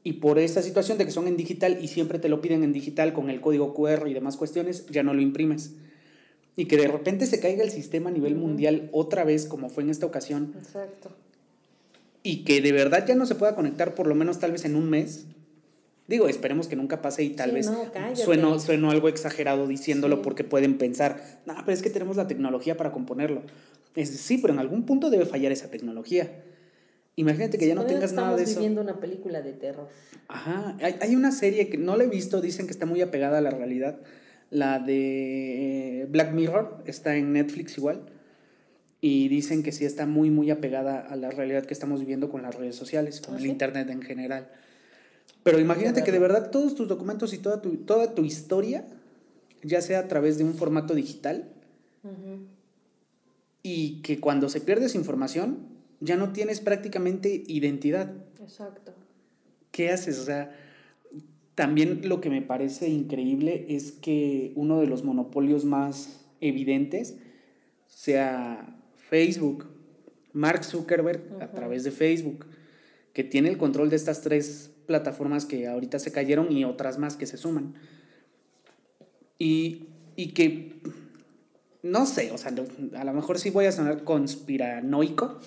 [0.04, 2.74] Y por esta situación de que son en digital y siempre te lo piden en
[2.74, 5.76] digital con el código QR y demás cuestiones, ya no lo imprimes.
[6.58, 9.84] Y que de repente se caiga el sistema a nivel mundial otra vez, como fue
[9.84, 11.12] en esta ocasión, Exacto.
[12.24, 14.76] Y que de verdad ya no se pueda conectar por lo menos tal vez en
[14.76, 15.26] un mes.
[16.08, 20.16] Digo, esperemos que nunca pase y tal Sí, vez no, sueno, sueno algo exagerado diciéndolo
[20.18, 20.22] Sí.
[20.24, 23.44] porque pueden pensar, no, pero es que tenemos la tecnología para componerlo.
[23.96, 26.44] Es, sí, pero en algún punto debe fallar esa tecnología.
[27.16, 28.60] Imagínate que ya no tengas nada de Estamos eso.
[28.60, 29.88] viviendo una película de terror.
[30.30, 33.38] Ajá, hay, hay una serie que no la he visto, dicen que está muy apegada
[33.40, 34.00] a la realidad.
[34.52, 38.06] La de Black Mirror está en Netflix igual.
[39.02, 42.42] Y dicen que sí está muy, muy apegada a la realidad que estamos viviendo con
[42.42, 43.46] las redes sociales, con ¿Ah, el?
[43.46, 44.50] Internet en general.
[45.44, 48.86] Pero imagínate que de verdad todos tus documentos y toda tu, toda tu historia,
[49.64, 51.50] ya sea a través de un formato digital,
[53.64, 55.60] y que cuando se pierde esa información,
[56.02, 58.14] ya no tienes prácticamente identidad.
[58.42, 58.94] Exacto.
[59.72, 60.20] ¿qué haces?
[60.20, 60.52] O sea,
[61.56, 67.16] también lo que me parece increíble es que uno de los monopolios más evidentes
[67.88, 68.78] sea
[69.10, 69.66] Facebook.
[70.32, 72.46] Mark Zuckerberg a través de Facebook,
[73.14, 77.16] que tiene el control de estas tres plataformas que ahorita se cayeron y otras más
[77.18, 77.74] que se suman.
[79.40, 80.82] Y, y que,
[81.82, 82.54] no sé, o sea,
[82.96, 85.40] a lo mejor sí voy a sonar conspiranoico,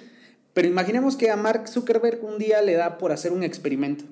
[0.52, 4.04] pero imaginemos que a Mark Zuckerberg un día le da por hacer un experimento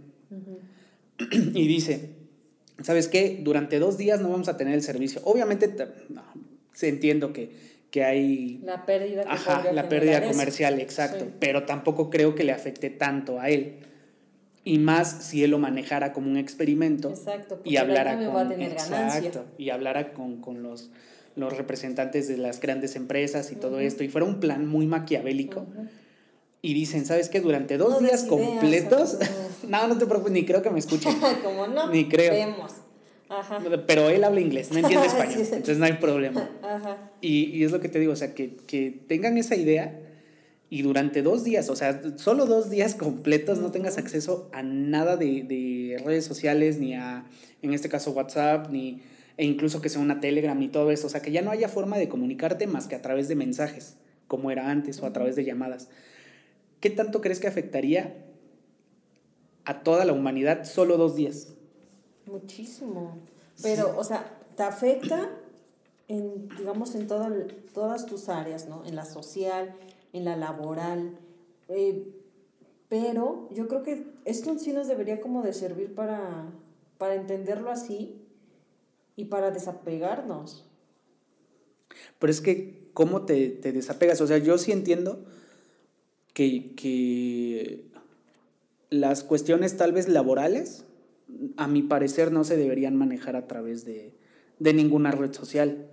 [1.30, 2.10] y dice,
[2.82, 3.40] ¿sabes qué?
[3.42, 5.20] Durante dos días no vamos a tener el servicio.
[5.24, 6.22] Obviamente, t- no,
[6.72, 10.28] se entiendo que, que hay La pérdida que ajá, la pérdida eso.
[10.28, 11.30] comercial, exacto, Sí.
[11.40, 13.76] pero tampoco creo que le afecte tanto a él.
[14.64, 18.48] Y más si él lo manejara como un experimento Exacto, y hablara con, va a
[18.50, 20.90] tener exacto, y hablara con, con los,
[21.36, 25.64] los representantes de las grandes empresas y todo esto, y fuera un plan muy maquiavélico.
[26.60, 27.40] Y dicen, ¿sabes qué?
[27.40, 29.16] Durante dos No días ideas, completos,
[29.66, 31.14] no, no te preocupes, ni creo que me escuchen.
[31.42, 32.34] Como no, Ni creo.
[32.34, 32.72] vemos.
[33.28, 33.58] Ajá.
[33.86, 35.50] Pero él habla inglés, no entiende Sí, español, sí.
[35.54, 36.48] entonces no hay problema.
[36.62, 37.10] Ajá.
[37.20, 40.00] Y, y es lo que te digo, o sea, que, que tengan esa idea
[40.68, 45.16] y durante dos días, o sea, solo dos días completos no tengas acceso a nada
[45.16, 47.24] de, de redes sociales, ni a,
[47.62, 49.00] en este caso, WhatsApp, ni,
[49.36, 51.06] e incluso que sea una Telegram y todo eso.
[51.06, 53.96] O sea, que ya no haya forma de comunicarte más que a través de mensajes,
[54.26, 55.88] como era antes, o a través de llamadas.
[56.80, 58.24] ¿Qué tanto crees que afectaría
[59.64, 61.54] a toda la humanidad solo dos días?
[62.26, 63.18] Muchísimo.
[63.62, 65.30] Pero, o sea, te afecta
[66.08, 67.28] en, digamos, en todo
[67.72, 68.84] todas tus áreas, ¿no?
[68.84, 69.74] En la social,
[70.12, 71.18] en la laboral.
[71.68, 72.12] eh,
[72.88, 76.52] pero yo creo que esto sí nos debería como de servir para,
[76.98, 78.22] para entenderlo así
[79.16, 80.64] y para desapegarnos.
[82.18, 84.20] Pero es que, ¿cómo te, te desapegas?
[84.20, 85.24] O sea, yo sí entiendo
[86.32, 87.90] que, que
[88.90, 90.84] las cuestiones tal vez laborales,
[91.56, 94.12] a mi parecer, no se deberían manejar a través de,
[94.58, 95.88] de ninguna red social.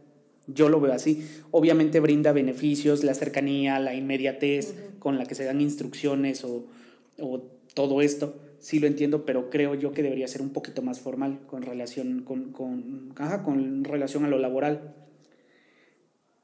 [0.47, 1.27] Yo lo veo así.
[1.51, 6.67] Obviamente brinda beneficios, la cercanía, la inmediatez con la que se dan instrucciones o,
[7.19, 7.41] o
[7.73, 8.39] todo esto.
[8.59, 12.23] Sí lo entiendo, pero creo yo que debería ser un poquito más formal con relación,
[12.23, 14.95] con, con, ajá, con relación a lo laboral.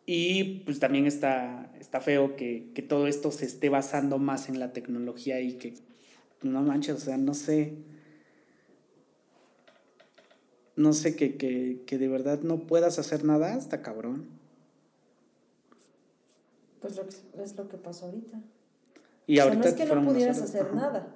[0.06, 4.60] Y pues también está, está feo que, que todo esto se esté basando más en
[4.60, 5.76] la tecnología y que,
[6.42, 7.74] no manches, o sea, no sé.
[10.80, 14.26] No sé, que, que, que de verdad no puedas hacer nada, hasta cabrón.
[16.80, 18.40] Pues lo que- es lo que pasó ahorita.
[19.28, 20.76] Y o sea, ahorita no es que no pudieras hacer Ajá.
[20.76, 21.08] nada,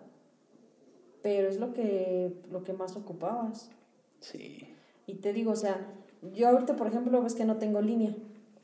[1.22, 3.70] pero es lo que, lo que más ocupabas.
[4.20, 4.68] Sí.
[5.08, 5.88] Y te digo, o sea,
[6.34, 8.14] yo ahorita, por ejemplo, ves que no tengo línea.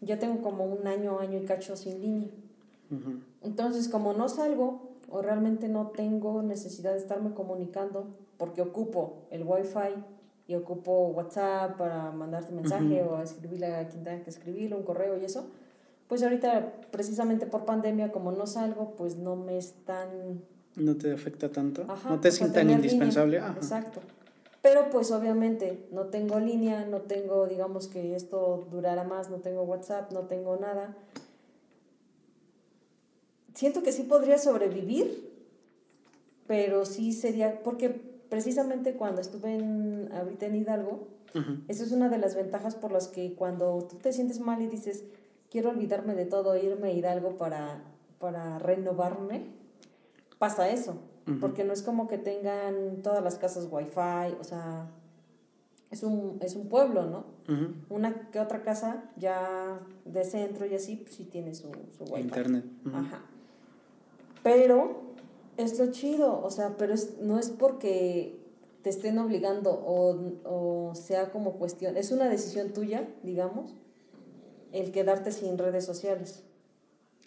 [0.02, 2.30] Ya tengo como un año, año y cacho sin línea.
[3.42, 8.08] Entonces, como no salgo o realmente no tengo necesidad de estarme comunicando
[8.38, 10.04] porque ocupo el wifi
[10.50, 15.16] y ocupo WhatsApp para mandarte mensaje o escribirle a quien tenga que escribirle, un correo
[15.16, 15.46] y eso,
[16.08, 20.42] pues ahorita precisamente por pandemia como no salgo, pues no me están...
[20.76, 21.86] No te afecta tanto.
[21.88, 23.38] Ajá, no te es tan indispensable.
[23.38, 23.54] Ajá.
[23.58, 24.02] Exacto.
[24.64, 29.62] Pero pues obviamente no tengo línea, no tengo, digamos que esto durara más, no tengo
[29.62, 30.98] WhatsApp, no tengo nada.
[33.54, 35.32] Siento que sí podría sobrevivir,
[36.48, 41.58] pero sí sería, porque precisamente cuando estuve en, ahorita en Hidalgo, Ujú.
[41.68, 44.68] esa es una de las ventajas por las que cuando tú te sientes mal y
[44.68, 45.04] dices,
[45.50, 47.82] quiero olvidarme de todo, irme a Hidalgo para,
[48.20, 49.48] para renovarme,
[50.38, 50.98] pasa eso.
[51.28, 51.39] Ujú.
[51.39, 54.89] Porque no es como que tengan todas las casas wifi, o sea,
[55.92, 57.26] es un, es un pueblo, ¿no?
[57.52, 57.74] Ujú.
[57.89, 62.22] Una que otra casa ya de centro y así, pues sí tiene su, su wifi.
[62.22, 62.65] Internet.
[62.94, 63.22] Ajá.
[64.44, 65.09] Pero
[65.60, 68.39] es lo chido, o sea, pero es, no es porque
[68.82, 73.76] te estén obligando o, o sea como cuestión, es una decisión tuya, digamos,
[74.72, 76.43] el quedarte sin redes sociales,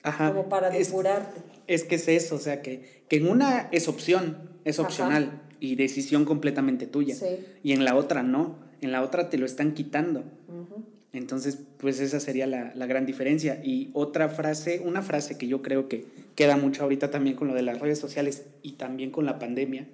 [0.02, 0.30] Ajá.
[0.32, 1.42] como para depurarte.
[1.66, 4.88] Es que es eso, o sea, que, que en una es opción, es Ajá.
[4.88, 7.14] opcional y decisión completamente tuya.
[7.14, 7.44] Sí.
[7.62, 10.20] Y en la otra no, en la otra te lo están quitando.
[10.48, 10.82] Ujú.
[11.12, 13.60] Entonces, pues esa sería la, la gran diferencia.
[13.62, 17.54] Y otra frase, una frase que yo creo que queda mucho ahorita también con lo
[17.54, 19.86] de las redes sociales y también con la pandemia,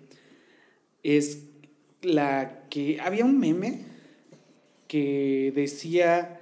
[1.03, 1.45] es
[2.03, 3.81] la que había un meme
[4.87, 6.41] que decía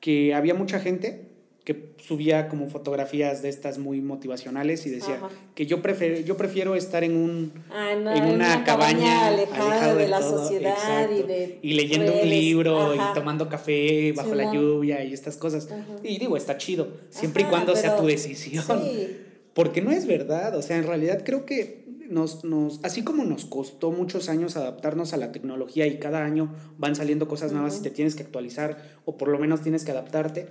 [0.00, 1.31] que había mucha gente
[1.64, 5.28] que subía como fotografías de estas muy motivacionales y decía Ajá.
[5.54, 10.08] que yo prefiero, yo prefiero estar en un Ah, en, en una, cabaña, alejada de,
[10.08, 10.74] la todo, sociedad
[11.08, 12.30] y exacto, de y leyendo un redes.
[12.30, 13.10] libro Ajá.
[13.12, 15.70] y tomando café bajo la lluvia y estas cosas.
[15.70, 15.84] Ajá.
[16.02, 18.64] Y digo, está chido, siempre y cuando sea tu decisión.
[18.82, 19.18] Sí,
[19.54, 23.44] Porque no es verdad, o sea, en realidad creo que nos, nos, así como nos
[23.44, 27.82] costó muchos años adaptarnos a la tecnología y cada año van saliendo cosas nuevas y
[27.82, 30.48] te tienes que actualizar o por lo menos tienes que adaptarte,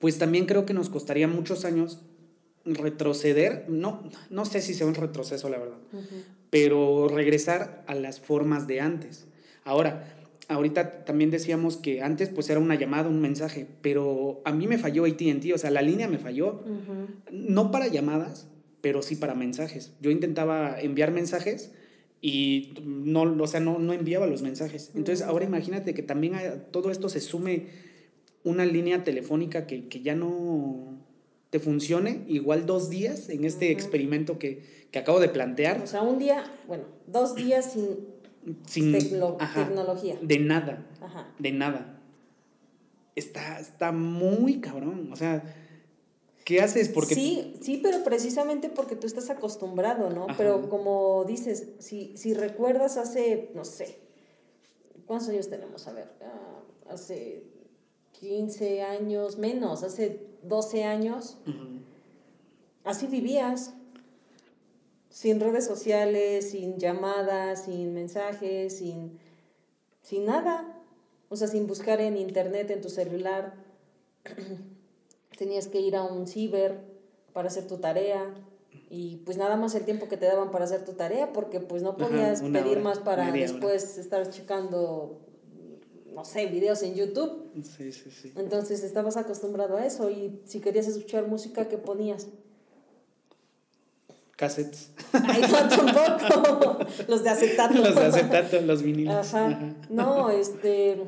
[0.00, 2.00] pues también creo que nos costaría muchos años
[2.64, 5.78] retroceder, no, no sé si sea un retroceso la verdad,
[6.50, 9.26] pero regresar a las formas de antes.
[9.64, 10.16] Ahora,
[10.48, 14.78] ahorita también decíamos que antes pues era una llamada, un mensaje, pero a mí me
[14.78, 16.62] falló AT&T, o sea, la línea me falló,
[17.30, 18.48] no para llamadas,
[18.80, 19.92] pero sí para mensajes.
[20.00, 21.72] Yo intentaba enviar mensajes
[22.22, 24.90] y no, o sea, no, no enviaba los mensajes.
[24.94, 27.89] Entonces, ahora imagínate que también a todo esto se sume
[28.44, 30.98] una línea telefónica que, que ya no
[31.50, 36.02] te funcione, igual dos días en este experimento que, que acabo de plantear, O sea,
[36.02, 38.08] un día, bueno, dos días sin
[38.66, 38.94] sin
[39.38, 40.18] ajá, tecnología.
[40.22, 41.28] de nada, Ajá.
[41.38, 42.00] de nada.
[43.14, 45.42] Está, está muy cabrón, o sea,
[46.44, 46.88] ¿qué haces?
[46.88, 50.24] Porque Sí, sí, pero precisamente porque tú estás acostumbrado, ¿no?
[50.24, 50.34] Ajá.
[50.38, 53.98] Pero como dices, si, si recuerdas hace, no sé,
[55.06, 55.86] ¿cuántos años tenemos?
[55.86, 57.42] A ver, ah, hace
[58.20, 61.38] 15 años, menos, hace 12 años,
[62.84, 63.74] así vivías.
[65.08, 69.18] Sin redes sociales, sin llamadas, sin mensajes, sin,
[70.02, 70.80] sin nada.
[71.30, 73.54] O sea, sin buscar en internet, en tu celular.
[75.38, 76.78] Tenías que ir a un ciber
[77.32, 78.34] para hacer tu tarea.
[78.90, 81.82] Y pues nada más el tiempo que te daban para hacer tu tarea, porque pues
[81.82, 83.32] no podías pedir hora, más para hora.
[83.32, 85.18] después estar checando,
[86.20, 87.50] no sé, videos en YouTube.
[87.62, 88.32] Sí, sí, sí.
[88.36, 92.26] Entonces estabas acostumbrado a eso y si querías escuchar música, ¿qué ponías?
[94.36, 94.90] Cassettes.
[95.12, 95.68] Ay, no,
[96.28, 96.78] tampoco.
[97.08, 97.74] Los de acetato.
[97.74, 99.14] los de acetato, los vinilos.
[99.14, 99.46] Ajá.
[99.48, 99.74] Ajá.
[99.88, 101.00] No, este,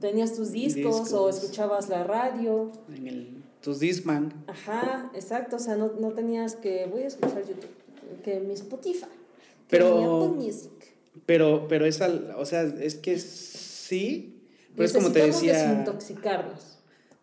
[0.00, 2.70] tenías tus discos, o escuchabas la radio.
[2.94, 4.32] En el, tus Discman.
[4.46, 5.56] Ajá, exacto.
[5.56, 9.06] O sea, no, no tenías que, voy a escuchar YouTube, que mi Spotify,
[9.68, 10.70] que Pero- mi Apple Music.
[11.24, 14.37] Pero, pero es al, o sea, es que sí,
[14.78, 15.52] pero es como te decía.
[15.52, 16.78] desintoxicarnos.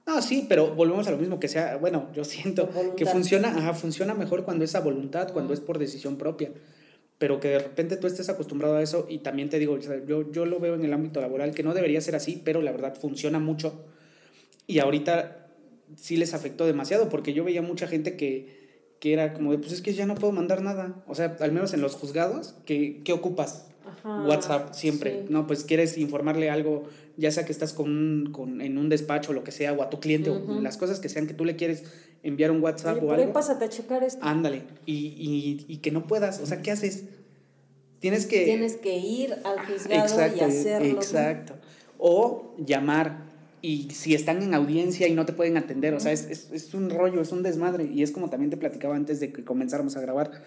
[0.06, 3.74] No, sí, pero volvemos a lo mismo que sea, bueno, yo siento que funciona, ajá,
[3.74, 6.52] funciona mejor cuando es a voluntad, cuando es por decisión propia.
[7.18, 10.46] Pero que de repente tú estés acostumbrado a eso y también te digo, yo, yo
[10.46, 13.40] lo veo en el ámbito laboral, que no debería ser así, pero la verdad funciona
[13.40, 13.86] mucho.
[14.68, 15.48] Y ahorita
[15.96, 19.72] sí les afectó demasiado, porque yo veía mucha gente que, que era como de, pues
[19.72, 21.04] es que ya no puedo mandar nada.
[21.08, 23.68] O sea, al menos en los juzgados, ¿qué, qué ocupas?
[23.86, 24.24] Ajá.
[24.28, 25.28] WhatsApp siempre, sí.
[25.30, 25.48] ¿no?
[25.48, 26.84] Pues quieres informarle algo
[27.18, 29.90] ya sea que estás con, con en un despacho o lo que sea, o a
[29.90, 31.84] tu cliente, o las cosas que sean que tú le quieres
[32.24, 33.34] enviar un WhatsApp Oye, o algo.
[33.34, 34.20] pásate a checar esto.
[34.26, 37.06] Ándale, y, y, y que no puedas, o sea, ¿qué haces?
[38.00, 38.46] Tienes que...
[38.46, 40.88] Tienes que ir al juzgado exacto, y hacerlo.
[40.88, 41.54] Exacto.
[41.98, 43.26] O llamar
[43.62, 46.74] y si están en audiencia y no te pueden atender, o sea, es, es, es
[46.76, 47.86] un rollo, es un desmadre.
[47.86, 50.44] Y es como también te platicaba antes de que comenzáramos a grabar.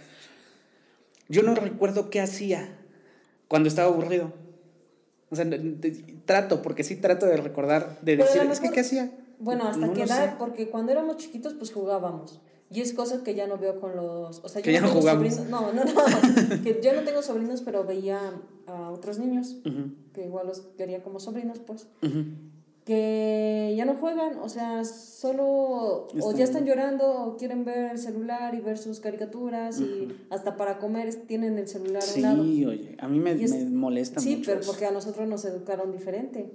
[1.28, 2.68] Yo no recuerdo qué hacía
[3.48, 4.32] cuando estaba aburrido.
[5.30, 5.46] O sea,
[6.24, 9.10] trato, porque sí trato de recordar, de Pero decir, es que ¿qué hacía?
[9.38, 12.40] Bueno, hasta No qué edad, porque cuando éramos chiquitos, pues jugábamos.
[12.70, 14.40] Y es cosa que ya no veo con los.
[14.44, 15.34] O sea, yo Que ya no tengo jugamos.
[15.34, 15.50] sobrinos.
[15.50, 15.92] No, no, no.
[16.62, 18.20] que yo no tengo sobrinos, pero veía
[18.66, 19.56] a otros niños,
[20.12, 21.86] que igual los quería como sobrinos, pues.
[22.02, 22.24] ujú.
[22.88, 26.08] Que ya no juegan, o sea, solo.
[26.22, 30.56] o ya están llorando, o quieren ver el celular y ver sus caricaturas, y hasta
[30.56, 32.44] para comer tienen el celular a un lado.
[32.44, 34.46] Sí, oye, a mí me, es- me molesta Sí, mucho.
[34.52, 34.70] pero eso.
[34.72, 36.50] porque a nosotros nos educaron diferente.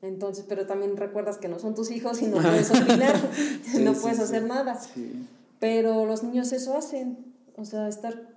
[0.00, 3.14] Entonces, pero también recuerdas que no son tus hijos y no puedes opinar,
[3.80, 4.48] no Sí, puedes sí, hacer sí.
[4.48, 4.80] nada.
[4.80, 5.26] Sí.
[5.60, 7.18] Pero los niños eso hacen,
[7.56, 8.31] o sea, estar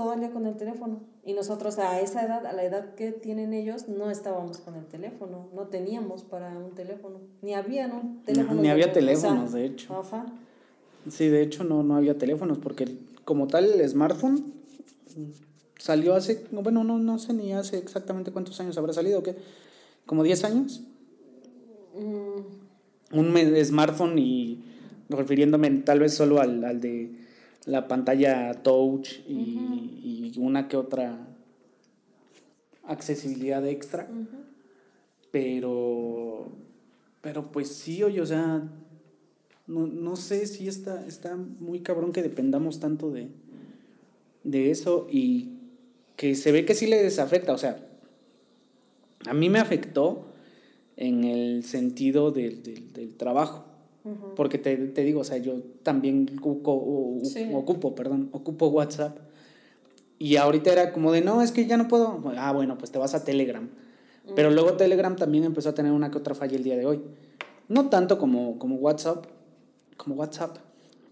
[0.00, 1.02] todo el día con el teléfono.
[1.26, 4.86] Y nosotros a esa edad, a la edad que tienen ellos, no estábamos con el
[4.86, 8.62] teléfono, no teníamos para un teléfono, ni había un teléfono.
[8.62, 9.94] ni había teléfonos, de hecho.
[9.94, 10.24] Ajá.
[11.10, 12.86] Sí, de hecho no, no había teléfonos porque
[13.26, 14.54] como tal el smartphone
[15.76, 19.36] salió hace, bueno, no, no sé ni hace exactamente cuántos años habrá salido, ¿qué?
[20.06, 20.82] ¿Como 10 años?
[21.94, 24.64] Mm, Un smartphone y
[25.10, 27.20] refiriéndome tal vez solo al, al de
[27.66, 31.26] la pantalla touch y, y una que otra
[32.84, 34.08] accesibilidad extra,
[35.30, 36.48] pero,
[37.20, 38.68] pero pues sí, oye, o sea,
[39.66, 43.28] no, no sé si está, está muy cabrón que dependamos tanto de,
[44.42, 45.50] de eso y
[46.16, 47.86] que se ve que sí les afecta, o sea,
[49.26, 50.26] a mí me afectó
[50.96, 53.69] en el sentido del, del, del trabajo.
[54.34, 57.50] Porque te, te digo, o sea, yo también ocupo, o- Sí.
[57.52, 59.18] ocupo, perdón, ocupo WhatsApp.
[60.18, 62.22] Y ahorita era como de, no, es que ya no puedo.
[62.36, 63.68] Ah, bueno, pues te vas a Telegram.
[64.34, 67.00] Pero luego Telegram también empezó a tener una que otra falla el día de hoy.
[67.68, 69.26] No tanto como, como WhatsApp,
[69.96, 70.56] como WhatsApp,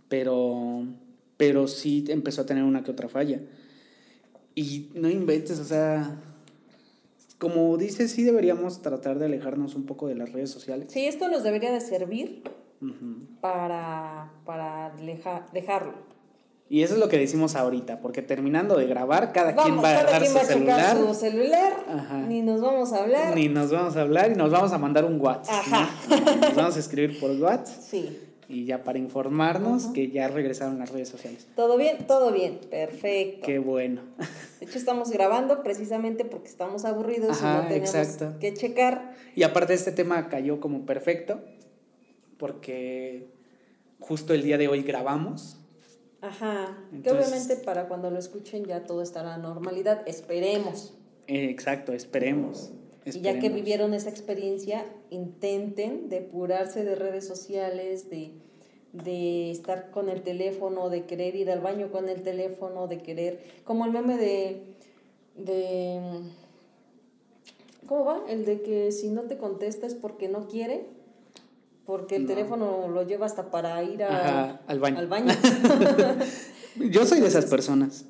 [0.09, 0.85] pero,
[1.37, 3.40] pero sí empezó a tener una que otra falla.
[4.55, 6.20] Y no inventes, o sea,
[7.38, 10.88] como dices, sí deberíamos tratar de alejarnos un poco de las redes sociales.
[10.90, 12.42] Sí, esto nos debería de servir
[13.41, 15.95] Para, para deja- dejarlo.
[16.71, 20.01] Y eso es lo que decimos ahorita, porque terminando de grabar, cada quien va a
[20.01, 22.19] agarrar su celular, su celular, Ajá.
[22.19, 23.35] ni nos vamos a hablar.
[23.35, 25.64] ni nos vamos a hablar y nos vamos a mandar un WhatsApp.
[26.43, 28.19] Nos vamos a escribir por WhatsApp Sí.
[28.51, 29.93] y ya para informarnos Ajá.
[29.95, 31.47] que ya regresaron las redes sociales.
[31.57, 32.07] ¿Todo bien?
[32.07, 32.61] Todo bien.
[32.71, 33.47] Perfecto.
[33.47, 34.03] Qué bueno.
[34.61, 38.38] De hecho, estamos grabando precisamente porque estamos aburridos Ajá, y no tenemos exacto.
[38.41, 39.14] que checar.
[39.35, 41.41] Y aparte este tema cayó como perfecto,
[42.38, 43.29] porque
[44.01, 45.57] justo el día de hoy grabamos.
[46.20, 46.77] Ajá.
[47.05, 50.03] que obviamente para cuando lo escuchen ya todo estará en normalidad.
[50.07, 50.94] Esperemos.
[51.27, 52.72] Eh, exacto, esperemos.
[53.05, 58.33] Y ya que vivieron esa experiencia, intenten depurarse de redes sociales, de,
[58.92, 63.40] de estar con el teléfono, de querer ir al baño con el teléfono, de querer,
[63.64, 64.62] como el meme de,
[65.37, 66.01] de
[67.87, 68.22] ¿cómo va?
[68.29, 70.87] El de que si no te contesta es porque no quiere,
[71.88, 72.29] porque el No.
[72.29, 74.98] teléfono lo lleva hasta para ir a- Ajá, al baño.
[74.98, 75.33] al baño.
[76.77, 78.05] Yo soy de esas personas.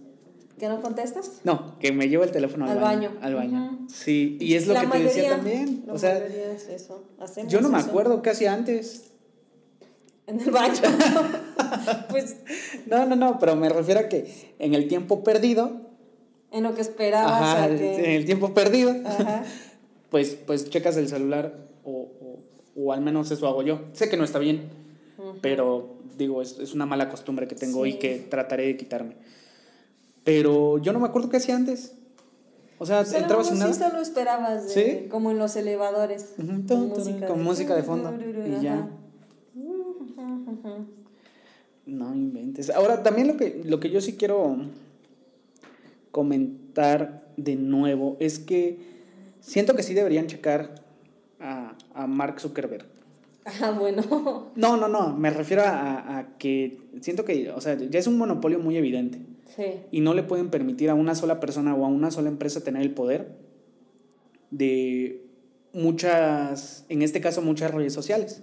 [0.59, 1.43] ¿Que no contestas?
[1.45, 3.11] No, que me llevo el teléfono al, Al baño.
[3.11, 3.19] baño.
[3.23, 3.79] Al baño.
[3.89, 5.85] Sí, y es lo La que te decía también.
[5.87, 7.05] la O sea, es eso.
[7.47, 7.87] Yo no me eso.
[7.89, 9.13] acuerdo hacía antes.
[10.27, 10.75] En el baño.
[12.11, 12.35] pues
[12.87, 15.83] No, no, no, pero me refiero a que en el tiempo perdido,
[16.51, 19.45] en lo que esperabas ajá, a en el tiempo perdido, Ajá.
[20.11, 21.68] pues, pues checas el celular
[22.79, 23.81] o, al menos eso hago yo.
[23.93, 24.69] Sé que no está bien,
[25.19, 25.39] Ujú.
[25.43, 27.99] pero digo, es, es una mala costumbre que tengo y Sí.
[27.99, 29.17] que trataré de quitarme.
[30.25, 31.95] Pero yo no me acuerdo qué hacía antes.
[32.79, 33.73] O sea, Solo- entraba sin sí, nada.
[33.73, 35.09] solo esperabas, de- ¿Sí?
[35.09, 36.35] como en los elevadores.
[36.39, 38.75] Ujú, con tun, música con de- música de fondo, y ya.
[38.75, 38.89] Ajá.
[41.87, 42.71] No inventes.
[42.71, 44.57] Ahora, también lo que, lo que yo sí quiero
[46.11, 48.79] comentar de nuevo es que
[49.41, 50.75] siento que sí deberían checar
[51.41, 52.87] a, a Mark Zuckerberg.
[53.63, 54.51] Ah, bueno.
[54.57, 58.19] No, no, no, me refiero a, a que siento que, o sea, ya es un
[58.19, 59.21] monopolio muy evidente
[59.57, 59.65] Sí.
[59.91, 62.83] y no le pueden permitir a una sola persona o a una sola empresa tener
[62.83, 63.37] el poder
[64.51, 65.25] de
[65.73, 68.43] muchas, en este caso muchas redes sociales.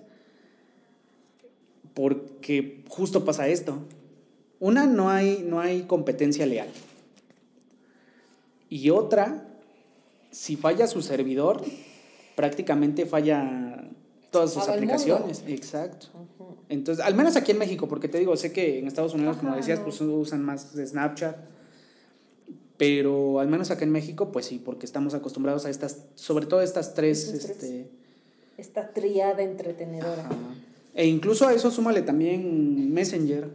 [1.94, 3.78] Porque justo pasa esto.
[4.60, 6.68] Una, no hay, no hay competencia leal.
[8.70, 9.46] Y otra,
[10.32, 11.62] si falla su servidor,
[12.36, 13.90] prácticamente falla
[14.32, 15.44] todas sus aplicaciones.
[15.48, 16.08] Exacto.
[16.70, 19.56] Entonces, al menos aquí en México, porque te digo, sé que en Estados Unidos, como
[19.56, 19.86] decías, no.
[19.86, 21.38] pues usan más de Snapchat.
[22.78, 26.62] Pero al menos acá en México, pues sí, porque estamos acostumbrados a estas, sobre todo
[26.62, 27.90] estas tres, este,
[28.58, 30.26] Esta triada entretenedora.
[30.26, 30.36] ajá.
[30.94, 33.50] E incluso a eso súmale también Messenger,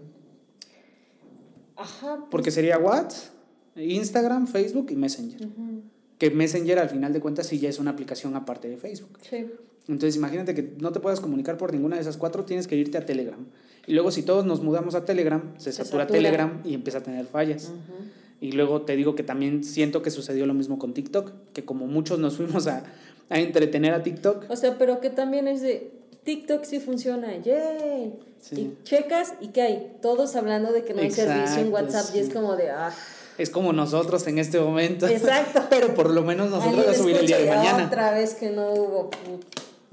[1.77, 2.25] Ajá.
[2.31, 3.33] porque sería WhatsApp,
[3.77, 5.47] Instagram, Facebook y Messenger.
[5.47, 5.83] Ujú.
[6.21, 9.19] Que Messenger al final de cuentas sí ya es una aplicación aparte de Facebook.
[9.23, 9.47] Sí.
[9.89, 12.99] Entonces imagínate que no te puedas comunicar por ninguna de esas cuatro, tienes que irte
[12.99, 13.45] a Telegram.
[13.87, 16.19] Y luego si todos nos mudamos a Telegram, se, Se satura, satura.
[16.19, 17.71] Telegram y empieza a tener fallas.
[17.71, 18.05] Ujú.
[18.41, 21.87] Y luego te digo que también siento que sucedió lo mismo con TikTok, que como
[21.87, 22.85] muchos nos fuimos a,
[23.31, 25.91] a entretener a TikTok, O sea, pero que también es de
[26.25, 28.15] TikTok sí funciona, ¡yay!
[28.41, 28.61] Sí.
[28.61, 29.93] Y checas y ¿qué hay?
[30.03, 32.93] Todos hablando de que no hay servicio en Exacto, WhatsApp y es como de, ah,
[33.41, 35.07] es como nosotros en este momento.
[35.09, 35.63] Exacto.
[35.71, 37.87] pero por lo menos nosotros a subir el día de mañana.
[37.87, 39.11] Otra vez que no hubo.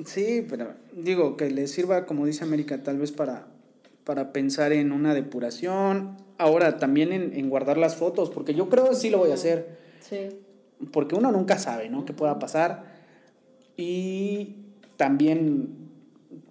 [0.05, 3.47] Sí, pero digo que le sirva, como dice América, tal vez para,
[4.03, 6.17] para pensar en una depuración.
[6.37, 9.35] Ahora también en, en guardar las fotos, porque yo creo que sí lo voy a
[9.35, 9.77] hacer.
[10.01, 10.29] Sí.
[10.91, 12.05] porque uno nunca sabe, ¿no?
[12.05, 12.85] ¿Qué pueda pasar?
[13.75, 14.55] Y
[14.95, 15.69] también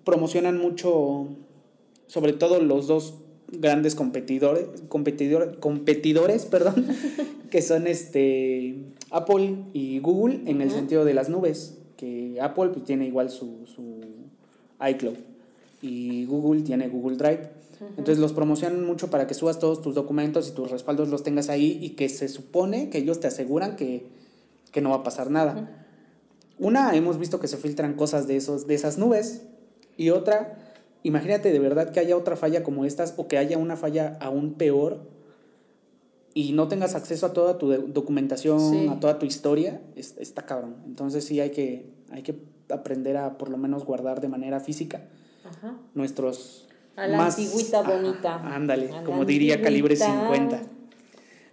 [0.04, 1.28] promocionan mucho,
[2.06, 3.14] sobre todo los dos
[3.50, 6.86] grandes competidores, competidor, competidores, perdón,
[7.50, 8.76] que son este
[9.10, 13.66] Apple y Google en el sentido de las nubes, que Apple pues, tiene igual su,
[13.66, 14.00] su
[14.86, 15.16] iCloud
[15.82, 17.50] y Google tiene Google Drive.
[17.98, 21.50] Entonces los promocionan mucho para que subas todos tus documentos y tus respaldos los tengas
[21.50, 24.06] ahí y que se supone que ellos te aseguran que,
[24.72, 25.84] que no va a pasar nada.
[26.58, 29.42] Una, hemos visto que se filtran cosas de, esos, de esas nubes
[29.98, 30.65] y otra,
[31.06, 34.54] imagínate de verdad que haya otra falla como estas o que haya una falla aún
[34.54, 34.98] peor
[36.34, 38.88] y no tengas acceso a toda tu documentación, Sí.
[38.90, 40.76] a toda tu historia, es- está cabrón.
[40.86, 42.34] Entonces sí hay que, hay que
[42.68, 45.02] aprender a por lo menos guardar de manera física
[45.44, 45.78] Ajá.
[45.94, 48.54] nuestros A la antigüita bonita.
[48.54, 50.22] ándale, A la como diría calibre antigüita.
[50.28, 50.62] 50.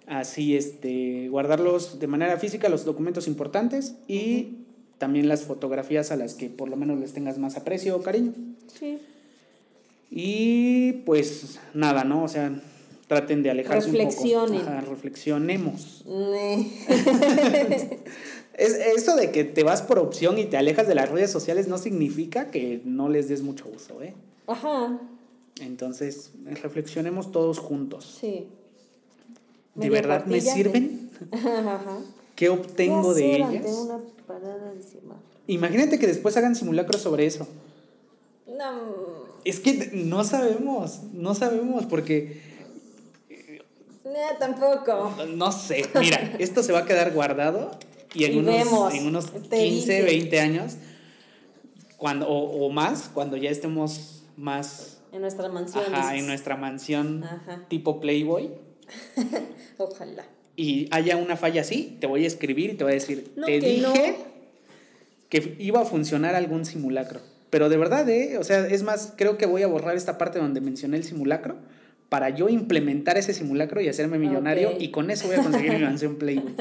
[0.08, 4.58] Así, este, guardarlos de manera física, los documentos importantes y
[4.98, 8.34] también las fotografías a las que por lo menos les tengas más aprecio o cariño.
[8.68, 9.00] Sí.
[10.16, 12.24] Y pues nada, ¿no?
[12.24, 12.52] O sea,
[13.08, 14.56] traten de alejarse un poco.
[14.58, 16.04] Ajá, reflexionemos.
[16.08, 16.70] Ne.
[18.56, 21.68] Es, eso de que te vas por opción y te alejas de las redes sociales
[21.68, 24.14] no significa que no les des mucho uso, ¿eh?
[24.46, 25.00] Ajá.
[25.60, 26.30] Entonces,
[26.62, 28.18] reflexionemos todos juntos.
[28.22, 28.46] Sí.
[29.74, 31.10] ¿De Media verdad me de- sirven?
[31.32, 31.98] Ajá.
[32.36, 33.66] ¿Qué obtengo ¿Qué de ellas?
[33.66, 33.98] una
[34.28, 34.84] parada de?
[35.48, 37.48] Imagínate que después hagan simulacros sobre eso.
[38.48, 39.23] No.
[39.46, 42.42] Es que no sabemos, no sabemos porque,
[44.06, 45.14] No, tampoco.
[45.36, 47.72] no sé, mira, esto se va a quedar guardado
[48.14, 50.02] y en, Y unos, vemos, en unos te 15, dije.
[50.04, 50.76] 20 años,
[51.98, 55.84] cuando, o, o más, cuando ya estemos más En nuestra mansión.
[55.94, 56.20] ajá, dices.
[56.20, 57.66] en nuestra mansión Ajá.
[57.70, 58.52] tipo Playboy
[59.78, 60.26] Ojalá.
[60.56, 63.46] y haya una falla así, te voy a escribir y te voy a decir, No,
[63.46, 63.82] te que dije
[64.18, 64.34] no.
[65.30, 67.20] que iba a funcionar algún simulacro.
[67.54, 68.40] Pero de verdad, ¿eh?
[68.40, 71.58] O sea, es más, creo que voy a borrar esta parte donde mencioné el simulacro
[72.10, 75.84] para yo implementar ese simulacro y hacerme millonario y con eso voy a conseguir mi
[75.84, 76.56] mansión Playboy.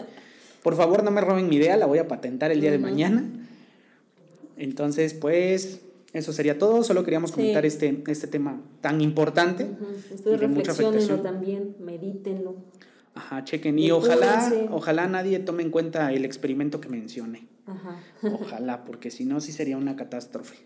[0.62, 3.24] Por favor, no me roben mi idea, la voy a patentar el día de mañana.
[4.58, 5.80] Entonces, pues,
[6.12, 6.84] eso sería todo.
[6.84, 7.36] Solo queríamos Sí.
[7.36, 9.64] comentar este, este tema tan importante.
[9.64, 9.86] Ujú.
[10.10, 11.22] y Ustedes reflexionenlo afectación.
[11.22, 12.56] también, medítenlo.
[13.14, 13.78] Ajá, chequen.
[13.78, 17.46] Y Y ojalá, ojalá nadie tome en cuenta el experimento que mencioné.
[17.66, 17.98] Ajá.
[18.22, 20.56] Ojalá, porque si no, sí sería una catástrofe.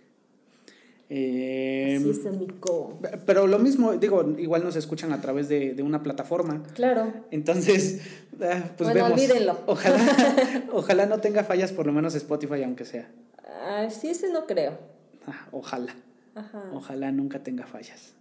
[1.09, 2.99] Eh, Así es, amigo.
[3.27, 6.63] pero lo mismo, digo, igual nos escuchan a través de, de una plataforma.
[6.75, 7.13] Claro.
[7.31, 8.01] Entonces,
[8.43, 9.13] ah, pues Bueno, vemos.
[9.13, 9.59] olvídenlo.
[9.67, 13.09] Ojalá, ojalá no tenga fallas, por lo menos Spotify, aunque sea.
[13.63, 14.79] Ah, sí, ese no creo.
[15.27, 15.95] Ah, ojalá,
[16.35, 16.63] Ajá.
[16.73, 18.13] ojalá nunca tenga fallas.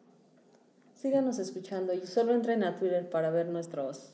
[1.01, 4.09] Síganos escuchando y solo entren a Twitter para ver nuestros,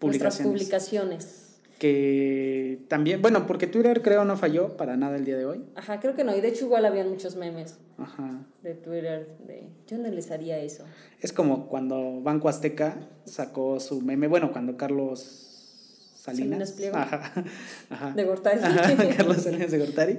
[0.00, 1.51] nuestras Publicaciones.
[1.82, 5.64] Que también, bueno, porque Twitter creo no falló para nada el día de hoy.
[5.74, 6.32] Ajá, creo que no.
[6.36, 8.46] Y de hecho igual habían muchos memes Ajá.
[8.62, 10.84] de Twitter de yo no les haría eso.
[11.20, 17.32] Es como cuando Banco Azteca sacó su meme, bueno, cuando Carlos Salinas, Salinas ajá,
[17.90, 18.60] ajá, De Gortari.
[18.62, 20.18] ajá, Carlos Salinas de Gortari,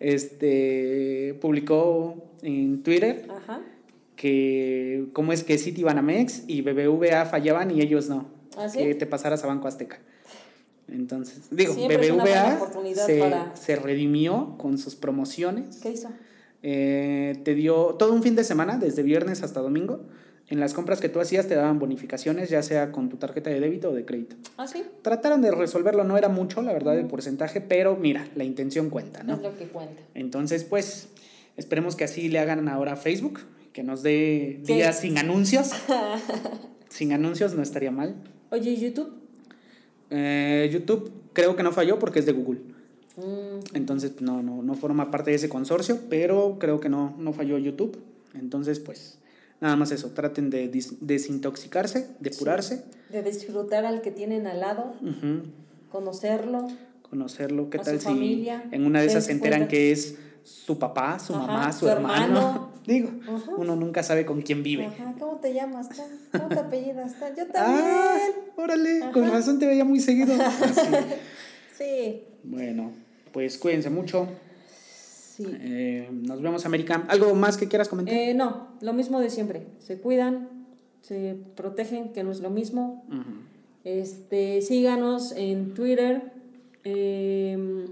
[0.00, 3.60] este, publicó en Twitter Ajá.
[4.16, 8.26] que cómo es que Citibanamex y BBVA fallaban y ellos no,
[8.58, 8.78] ¿Ah, sí?
[8.78, 10.00] que te pasaras a Banco Azteca.
[10.94, 12.58] Entonces, digo, Siempre BBVA
[12.94, 15.78] se, para- se redimió con sus promociones.
[15.82, 16.08] ¿Qué hizo?
[16.62, 20.06] Eh, te dio todo un fin de semana, desde viernes hasta domingo,
[20.48, 23.60] en las compras que tú hacías te daban bonificaciones, ya sea con tu tarjeta de
[23.60, 24.36] débito o de crédito.
[24.56, 24.84] ¿Ah, sí?
[25.02, 29.22] Trataron de resolverlo, no era mucho, la verdad, el porcentaje, pero mira, la intención cuenta,
[29.22, 29.34] ¿no?
[29.34, 30.02] Es lo que cuenta.
[30.14, 31.08] Entonces, pues,
[31.56, 33.40] esperemos que así le hagan ahora a Facebook,
[33.72, 34.74] que nos dé ¿Qué?
[34.74, 35.70] días sin anuncios.
[36.88, 38.14] sin anuncios no estaría mal.
[38.50, 39.23] Oye, ¿y YouTube?
[40.16, 42.60] Eh, YouTube creo que no falló porque es de Google.
[43.16, 47.14] Mm, Entonces, pues, no, no, no forma parte de ese consorcio, pero creo que no,
[47.18, 47.98] no falló YouTube.
[48.34, 49.18] Entonces, pues,
[49.60, 50.10] nada más eso.
[50.10, 50.68] Traten de
[51.00, 54.94] desintoxicarse, depurarse, de disfrutar al que tienen al lado,
[55.90, 56.68] conocerlo.
[57.02, 57.70] conocerlo.
[57.70, 60.78] ¿Qué A tal su si familia, en una de esas se enteran que es su
[60.78, 62.24] papá, su Ajá, mamá, su, su hermano?
[62.38, 62.70] hermano.
[62.86, 63.50] Digo, Ajá.
[63.56, 64.84] uno nunca sabe con quién vive.
[64.86, 65.88] Ajá, ¿cómo te llamas?
[66.32, 67.12] ¿Cómo te apellidas?
[67.36, 68.52] Yo Ah, también.
[68.56, 70.34] órale, con razón te veía muy seguido.
[70.62, 70.80] Así.
[71.78, 72.22] Sí.
[72.44, 72.92] Bueno,
[73.32, 74.28] pues cuídense mucho.
[75.34, 75.44] Sí.
[75.48, 77.04] Eh, nos vemos, América.
[77.08, 78.14] ¿Algo más que quieras comentar?
[78.14, 79.66] Eh, no, lo mismo de siempre.
[79.80, 80.48] Se cuidan,
[81.00, 83.04] se protegen, que no es lo mismo.
[83.82, 86.32] Este, síganos en Twitter.
[86.84, 87.86] eh,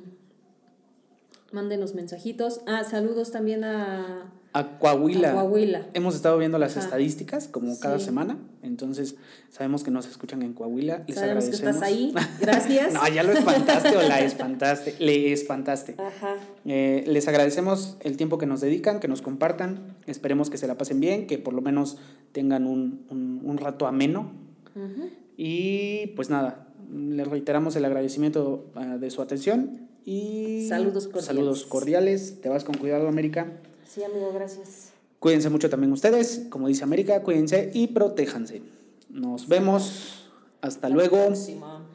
[1.52, 2.60] mándenos mensajitos.
[2.66, 5.30] Ah, saludos también a, A Coahuila.
[5.30, 5.86] a Coahuila.
[5.94, 6.86] Hemos estado viendo las Ajá.
[6.86, 8.06] estadísticas como cada Sí.
[8.06, 9.16] semana, entonces
[9.50, 11.04] sabemos que nos escuchan en Coahuila.
[11.06, 12.12] Les Sabemos que estás ahí.
[12.14, 12.40] agradecemos.
[12.40, 12.94] Gracias.
[12.94, 15.94] no, ya lo espantaste o la espantaste, le espantaste.
[15.98, 16.36] Ajá.
[16.64, 19.96] Eh, les agradecemos el tiempo que nos dedican, que nos compartan.
[20.06, 21.98] Esperemos que se la pasen bien, que por lo menos
[22.32, 24.32] tengan un, un- un rato ameno.
[24.74, 25.08] Ujú.
[25.36, 31.26] Y pues nada, les reiteramos el agradecimiento ah, de su atención y Saludos cordiales.
[31.26, 32.40] saludos cordiales.
[32.40, 33.52] Te vas con cuidado, América.
[33.88, 34.90] Sí, amigo, gracias.
[35.18, 38.62] Cuídense mucho también ustedes, como dice América, cuídense y protéjanse.
[39.08, 40.30] Nos vemos.
[40.60, 41.26] Hasta luego.
[41.26, 41.86] Próxima.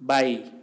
[0.00, 0.53] Bye.